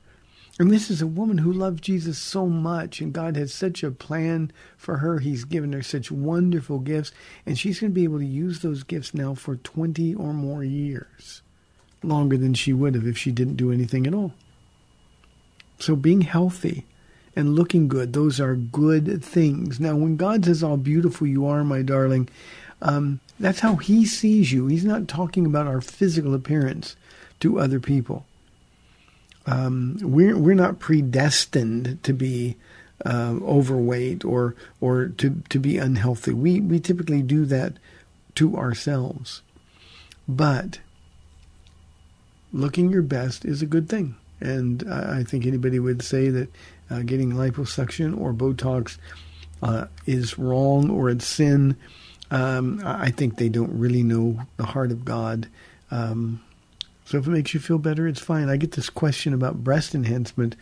[0.58, 3.92] And this is a woman who loved Jesus so much, and God has such a
[3.92, 5.20] plan for her.
[5.20, 7.12] He's given her such wonderful gifts,
[7.46, 10.64] and she's going to be able to use those gifts now for 20 or more
[10.64, 11.42] years,
[12.04, 14.34] longer than she would have if she didn't do anything at all.
[15.78, 16.86] So being healthy
[17.36, 19.82] and looking good, those are good things.
[19.82, 22.30] Now, when God says, How beautiful you are, my darling,
[22.82, 24.68] um, that's how He sees you.
[24.68, 26.96] He's not talking about our physical appearance
[27.42, 28.26] to other people.
[29.48, 32.56] Um, we're we're not predestined to be
[33.06, 36.34] uh, overweight or or to to be unhealthy.
[36.34, 37.74] We we typically do that
[38.36, 39.42] to ourselves,
[40.28, 40.80] but
[42.52, 46.50] looking your best is a good thing, and I, I think anybody would say that
[46.90, 48.98] uh, getting liposuction or Botox
[49.62, 51.76] uh, is wrong or it's sin.
[52.32, 55.48] Um, I think they don't really know the heart of God.
[55.92, 56.42] Um,
[57.06, 58.50] so if it makes you feel better, it's fine.
[58.50, 60.56] I get this question about breast enhancement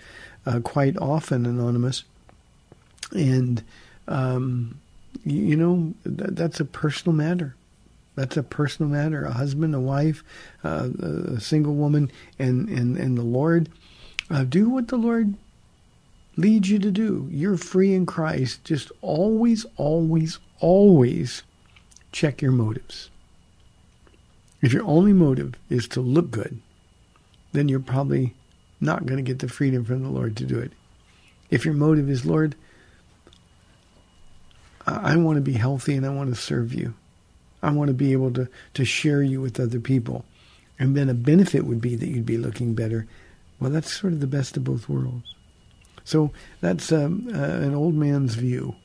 [0.45, 2.03] uh, quite often, Anonymous.
[3.11, 3.63] And,
[4.09, 4.79] um,
[5.23, 7.55] you, you, know, th- that's a personal matter.
[8.15, 9.23] That's a personal matter.
[9.23, 10.21] A husband, a wife,
[10.65, 13.69] uh, a single woman, and, and, and the Lord.
[14.29, 15.35] Uh, do what the Lord
[16.35, 17.27] leads you to do.
[17.31, 18.65] You're free in Christ.
[18.65, 21.43] Just always, always, always
[22.11, 23.09] check your motives.
[24.63, 26.61] If your only motive is to look good,
[27.51, 28.33] then you're probably
[28.79, 30.71] not going to get the freedom from the Lord to do it.
[31.51, 32.55] If your motive is, Lord,
[34.87, 36.93] I want to be healthy and I want to serve you.
[37.61, 40.23] I want to be able to, to share you with other people.
[40.79, 43.05] And then a benefit would be that you'd be looking better.
[43.59, 45.35] Well, that's sort of the best of both worlds.
[46.05, 48.75] So that's um, uh, an old man's view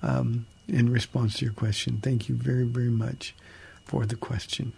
[0.00, 2.00] um, in response to your question.
[2.02, 3.34] Thank you very, very much
[3.84, 4.72] for the question.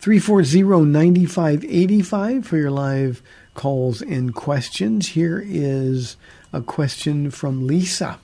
[0.00, 3.22] 340-9585 for your live
[3.54, 5.08] calls and questions.
[5.08, 6.16] Here is
[6.52, 8.18] a question from Lisa.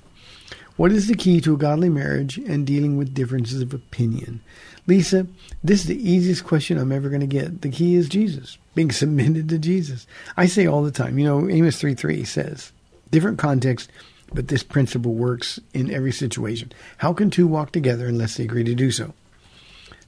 [0.76, 4.40] What is the key to a godly marriage and dealing with differences of opinion?
[4.86, 5.26] Lisa,
[5.62, 7.62] this is the easiest question I'm ever going to get.
[7.62, 10.06] The key is Jesus, being submitted to Jesus.
[10.36, 12.72] I say all the time, you know, Amos 3 3 says,
[13.10, 13.90] different context,
[14.32, 16.72] but this principle works in every situation.
[16.98, 19.14] How can two walk together unless they agree to do so?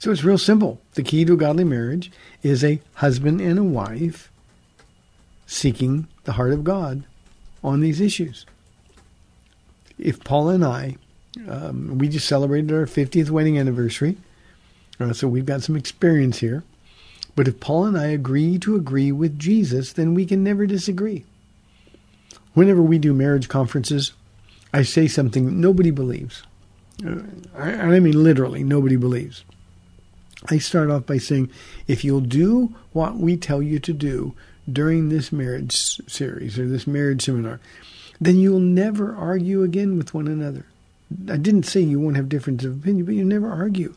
[0.01, 0.81] So it's real simple.
[0.95, 2.11] The key to a godly marriage
[2.43, 4.33] is a husband and a wife
[5.47, 7.05] seeking the heart of God
[7.63, 8.47] on these issues.
[9.99, 10.97] If Paula and I,
[11.47, 14.17] um, we just celebrated our 50th wedding anniversary,
[14.99, 16.65] uh, so we've got some experience here.
[17.37, 21.27] But if Paula and I agree to agree with Jesus, then we can never disagree.
[22.55, 24.15] Whenever we do marriage conferences,
[24.73, 26.43] I say something nobody believes.
[27.07, 27.17] Uh,
[27.55, 29.45] I, I mean, literally, nobody believes.
[30.49, 31.51] I start off by saying,
[31.87, 34.35] if you'll do what we tell you to do
[34.71, 37.61] during this marriage series or this marriage seminar,
[38.21, 40.67] then you'll never argue again with one another.
[41.29, 43.95] I didn't say you won't have difference of opinion, but you never argue.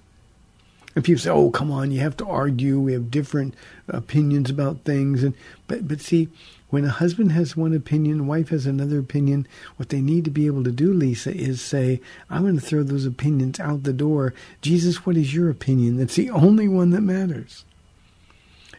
[0.96, 2.80] And people say, "Oh, come on, you have to argue.
[2.80, 3.56] We have different
[3.88, 5.34] opinions about things." And
[5.68, 6.30] but but see,
[6.74, 10.48] when a husband has one opinion, wife has another opinion, what they need to be
[10.48, 12.02] able to do, Lisa, is say,
[12.32, 14.34] I'm going to throw those opinions out the door.
[14.64, 15.98] Jesus, what is your opinion?
[15.98, 17.64] That's the only one that matters.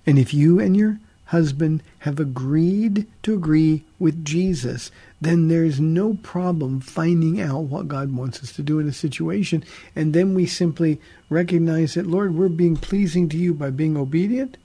[0.04, 4.90] And if you and your husband have agreed to agree with Jesus,
[5.20, 9.62] then there's no problem finding out what God wants us to do in a situation.
[9.94, 14.56] And then we simply recognize that, Lord, we're being pleasing to you by being obedient.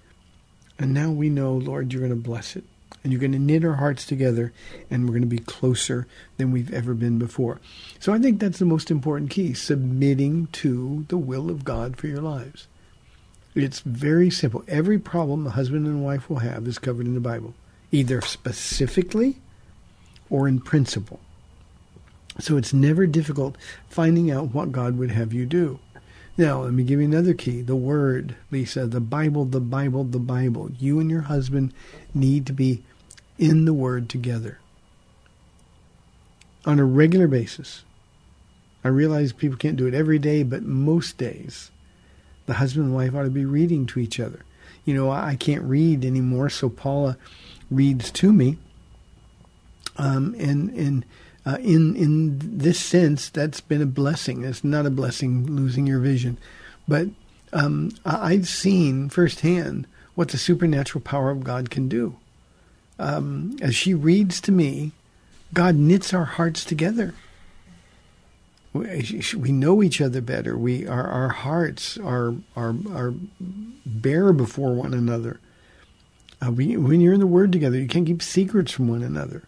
[0.79, 2.63] And now we know, Lord, you're going to bless it
[3.03, 4.51] and you're going to knit our hearts together
[4.89, 7.59] and we're going to be closer than we've ever been before.
[7.99, 12.07] So I think that's the most important key, submitting to the will of God for
[12.07, 12.67] your lives.
[13.55, 14.63] It's very simple.
[14.67, 17.53] Every problem a husband and wife will have is covered in the Bible,
[17.91, 19.37] either specifically
[20.29, 21.19] or in principle.
[22.39, 23.57] So it's never difficult
[23.89, 25.79] finding out what God would have you do.
[26.37, 30.19] Now, let me give you another key the Word, Lisa, the Bible, the Bible, the
[30.19, 30.71] Bible.
[30.79, 31.73] You and your husband
[32.13, 32.83] need to be
[33.39, 34.59] in the Word together
[36.65, 37.83] on a regular basis.
[38.83, 41.71] I realize people can't do it every day, but most days.
[42.45, 44.45] The husband and wife ought to be reading to each other.
[44.85, 47.17] You know, I can't read anymore, so Paula
[47.69, 48.57] reads to me.
[49.97, 51.05] Um, and and
[51.45, 54.43] uh, in in this sense, that's been a blessing.
[54.43, 56.37] It's not a blessing losing your vision,
[56.87, 57.07] but
[57.51, 62.15] um, I've seen firsthand what the supernatural power of God can do.
[62.99, 64.91] Um, as she reads to me,
[65.53, 67.15] God knits our hearts together.
[68.73, 70.55] We, know each other better.
[70.55, 73.13] We our our hearts are are are
[73.83, 75.39] bare before one another.
[76.45, 79.43] Uh, we, when you're in the Word together, you can't keep secrets from one another.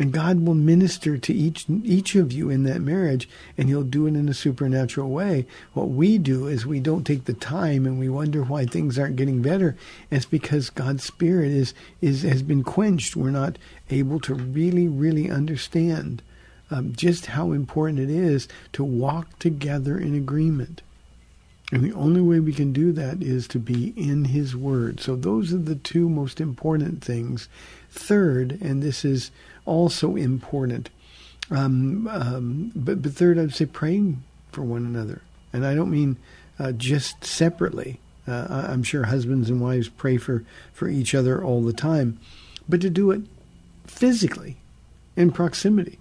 [0.00, 3.28] And God will minister to each each of you in that marriage,
[3.58, 5.46] and He'll do it in a supernatural way.
[5.74, 9.16] What we do is we don't take the time, and we wonder why things aren't
[9.16, 9.76] getting better.
[10.10, 13.14] It's because God's Spirit is is has been quenched.
[13.14, 13.58] We're not
[13.90, 16.22] able to really, really understand
[16.70, 20.80] um, just how important it is to walk together in agreement.
[21.72, 24.98] And the only way we can do that is to be in His Word.
[24.98, 27.50] So those are the two most important things.
[27.90, 29.30] Third, and this is
[29.70, 30.90] also important.
[31.50, 35.22] Um, um, but, but third, I'd say praying for one another.
[35.52, 36.16] And I don't mean
[36.58, 38.00] uh, just separately.
[38.26, 42.20] Uh, I'm sure husbands and wives pray for, for each other all the time,
[42.68, 43.22] but to do it
[43.86, 44.56] physically,
[45.16, 45.98] in proximity.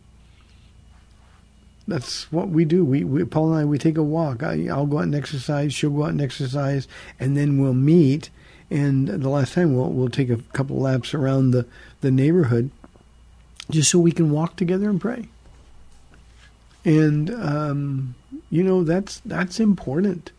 [1.87, 2.85] That's what we do.
[2.85, 4.43] We, we Paula and I, we take a walk.
[4.43, 5.73] I, I'll go out and exercise.
[5.73, 6.87] She'll go out and exercise,
[7.19, 8.29] and then we'll meet.
[8.69, 11.65] And the last time, we'll we'll take a couple laps around the
[12.01, 12.69] the neighborhood,
[13.69, 15.27] just so we can walk together and pray.
[16.85, 18.15] And um,
[18.49, 20.31] you know that's that's important.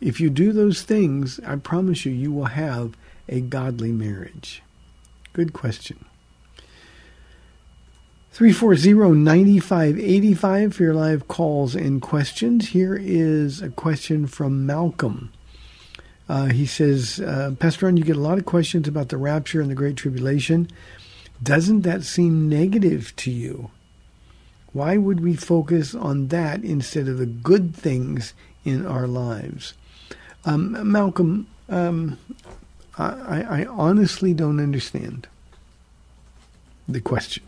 [0.00, 2.94] If you do those things, I promise you, you will have
[3.28, 4.62] a godly marriage.
[5.32, 6.04] Good question.
[8.34, 12.70] 340-9585 for your live calls and questions.
[12.70, 15.32] Here is a question from Malcolm.
[16.28, 19.60] Uh, he says, uh, Pastor Ron, you get a lot of questions about the rapture
[19.60, 20.68] and the Great Tribulation.
[21.42, 23.70] Doesn't that seem negative to you?
[24.72, 29.74] Why would we focus on that instead of the good things in our lives?
[30.44, 32.18] Um, Malcolm, um,
[32.98, 35.26] I, I, honestly don't understand
[36.88, 37.42] the question.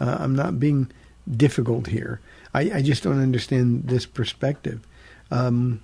[0.00, 0.90] Uh, I'm not being
[1.30, 2.20] difficult here.
[2.52, 4.84] I, I, just don't understand this perspective.
[5.30, 5.80] Um,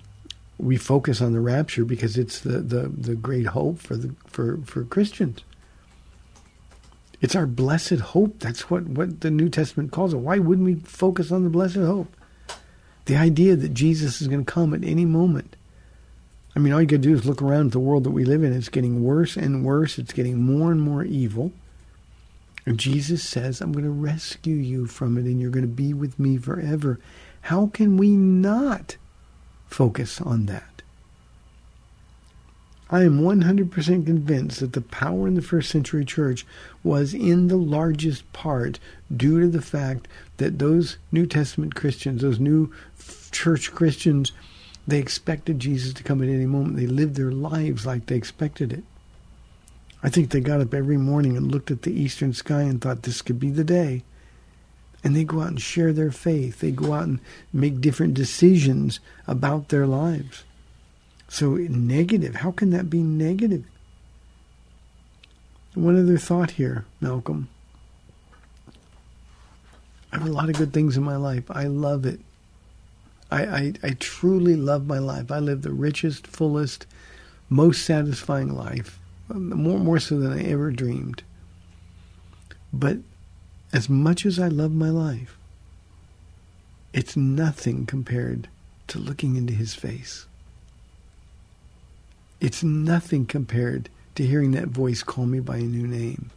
[0.57, 4.57] we focus on the rapture because it's the, the, the great hope for the for,
[4.65, 5.43] for Christians.
[7.21, 8.39] It's our blessed hope.
[8.39, 10.17] That's what, what the New Testament calls it.
[10.17, 12.15] Why wouldn't we focus on the blessed hope?
[13.05, 15.55] The idea that Jesus is going to come at any moment.
[16.55, 18.25] I mean, all you got to do is look around at the world that we
[18.25, 18.53] live in.
[18.53, 19.97] It's getting worse and worse.
[19.97, 21.51] It's getting more and more evil.
[22.65, 25.93] And Jesus says, I'm going to rescue you from it and you're going to be
[25.93, 26.99] with me forever.
[27.41, 28.97] How can we not
[29.67, 30.68] focus on that?
[32.91, 36.45] I am 100% convinced that the power in the first century church
[36.83, 38.79] was in the largest part
[39.15, 42.73] due to the fact that those New Testament Christians, those new
[43.31, 44.31] church Christians,
[44.87, 46.77] they expected Jesus to come at any moment.
[46.77, 48.83] They lived their lives like they expected it.
[50.01, 53.03] I think they got up every morning and looked at the eastern sky and thought
[53.03, 54.03] this could be the day.
[55.03, 56.59] And they go out and share their faith.
[56.59, 57.19] They go out and
[57.53, 60.43] make different decisions about their lives.
[61.29, 62.35] So negative.
[62.35, 63.63] How can that be negative?
[65.75, 67.47] One other thought here, Malcolm.
[70.11, 71.43] I have a lot of good things in my life.
[71.51, 72.19] I love it.
[73.31, 75.31] I, I, I truly love my life.
[75.31, 76.87] I live the richest, fullest,
[77.47, 78.99] most satisfying life,
[79.29, 81.21] um, more more so than I ever dreamed.
[82.73, 82.97] But
[83.71, 85.37] as much as I love my life,
[86.91, 88.47] it's nothing compared
[88.87, 90.25] to looking into his face.
[92.39, 96.31] It's nothing compared to hearing that voice call me by a new name.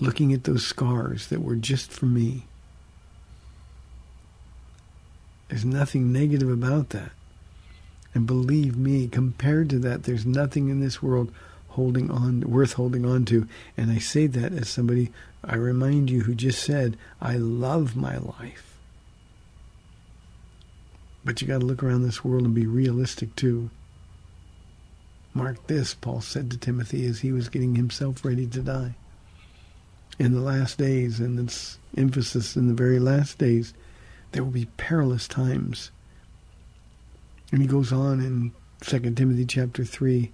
[0.00, 2.44] Looking at those scars that were just for me.
[5.48, 7.12] There's nothing negative about that.
[8.12, 11.32] And believe me, compared to that, there's nothing in this world
[11.70, 13.48] holding on worth holding on to.
[13.76, 15.12] And I say that as somebody
[15.42, 18.73] I remind you who just said, I love my life.
[21.24, 23.70] But you got to look around this world and be realistic too.
[25.32, 28.94] Mark this, Paul said to Timothy as he was getting himself ready to die.
[30.18, 33.74] In the last days, and its emphasis in the very last days,
[34.30, 35.90] there will be perilous times.
[37.50, 38.52] And he goes on in
[38.82, 40.30] 2 Timothy chapter 3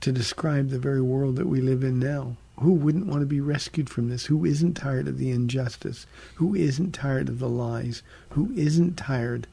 [0.00, 2.36] to describe the very world that we live in now.
[2.60, 4.26] Who wouldn't want to be rescued from this?
[4.26, 6.06] Who isn't tired of the injustice?
[6.36, 8.02] Who isn't tired of the lies?
[8.30, 9.46] Who isn't tired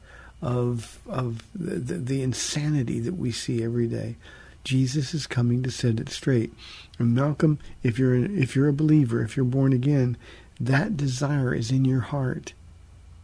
[0.44, 4.16] of of the, the, the insanity that we see every day.
[4.62, 6.52] Jesus is coming to set it straight.
[6.98, 10.18] And Malcolm, if you're if you're a believer, if you're born again,
[10.60, 12.52] that desire is in your heart.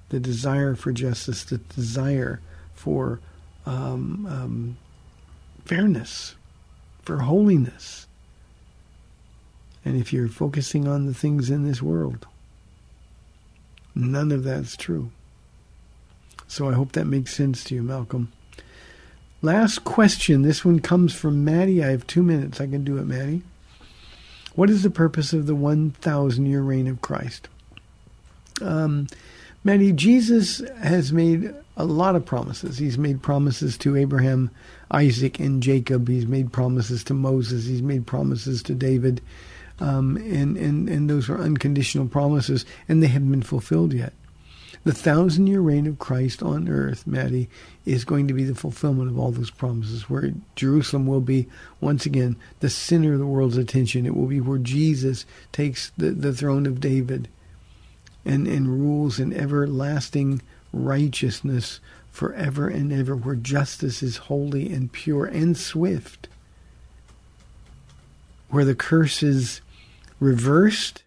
[0.08, 2.40] The desire for justice, the desire
[2.74, 3.20] for
[3.66, 4.76] um, um,
[5.64, 6.34] fairness,
[7.02, 8.06] for holiness.
[9.84, 12.26] And if you're focusing on the things in this world,
[13.94, 15.10] none of that's true.
[16.50, 18.32] So I hope that makes sense to you, Malcolm.
[19.40, 20.42] Last question.
[20.42, 21.82] This one comes from Maddie.
[21.82, 22.60] I have two minutes.
[22.60, 23.42] I can do it, Maddie.
[24.56, 27.48] What is the purpose of the 1,000 year reign of Christ?
[28.60, 29.06] Um,
[29.62, 32.78] Maddie, Jesus has made a lot of promises.
[32.78, 34.50] He's made promises to Abraham,
[34.90, 36.08] Isaac, and Jacob.
[36.08, 37.66] He's made promises to Moses.
[37.66, 39.22] He's made promises to David.
[39.78, 44.12] Um, and, and, and those are unconditional promises, and they haven't been fulfilled yet.
[44.82, 47.50] The thousand year reign of Christ on earth, Maddie,
[47.84, 51.48] is going to be the fulfillment of all those promises, where Jerusalem will be,
[51.82, 54.06] once again, the center of the world's attention.
[54.06, 57.28] It will be where Jesus takes the, the throne of David
[58.24, 60.40] and, and rules in everlasting
[60.72, 66.26] righteousness forever and ever, where justice is holy and pure and swift,
[68.48, 69.60] where the curse is
[70.20, 71.02] reversed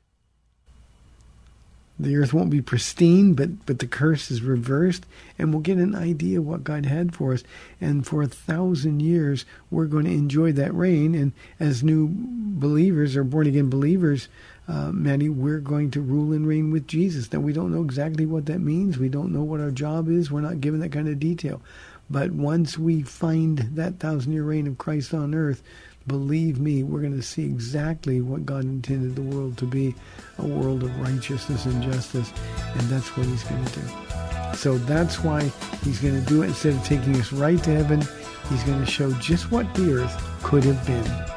[2.00, 5.06] the earth won't be pristine, but, but the curse is reversed,
[5.38, 7.44] and we'll get an idea of what God had for us.
[7.80, 11.14] And for a thousand years, we're going to enjoy that reign.
[11.14, 14.28] And as new believers or born again believers,
[14.68, 17.32] uh, Maddie, we're going to rule and reign with Jesus.
[17.32, 18.98] Now, we don't know exactly what that means.
[18.98, 20.32] We don't know what our job is.
[20.32, 21.62] We're not given that kind of detail.
[22.10, 25.64] But once we find that thousand year reign of Christ on earth,
[26.08, 29.95] believe me, we're going to see exactly what God intended the world to be
[30.38, 32.32] a world of righteousness and justice.
[32.76, 34.56] And that's what He's going to do.
[34.56, 35.43] So that's why
[35.84, 36.47] He's going to do it.
[36.47, 38.01] Instead of taking us right to heaven,
[38.49, 41.33] He's going to show just what the earth could have been.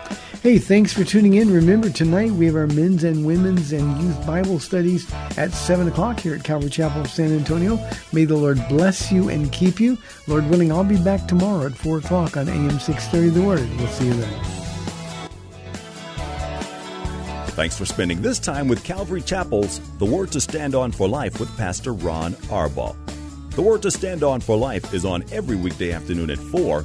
[0.46, 1.52] Hey, thanks for tuning in.
[1.52, 6.20] Remember, tonight we have our men's and women's and youth Bible studies at 7 o'clock
[6.20, 7.80] here at Calvary Chapel of San Antonio.
[8.12, 9.98] May the Lord bless you and keep you.
[10.28, 13.68] Lord willing, I'll be back tomorrow at 4 o'clock on AM 630 The Word.
[13.76, 14.44] We'll see you then.
[17.56, 21.40] Thanks for spending this time with Calvary Chapel's The Word to Stand On for Life
[21.40, 22.94] with Pastor Ron Arbaugh.
[23.50, 26.84] The Word to Stand On for Life is on every weekday afternoon at 4,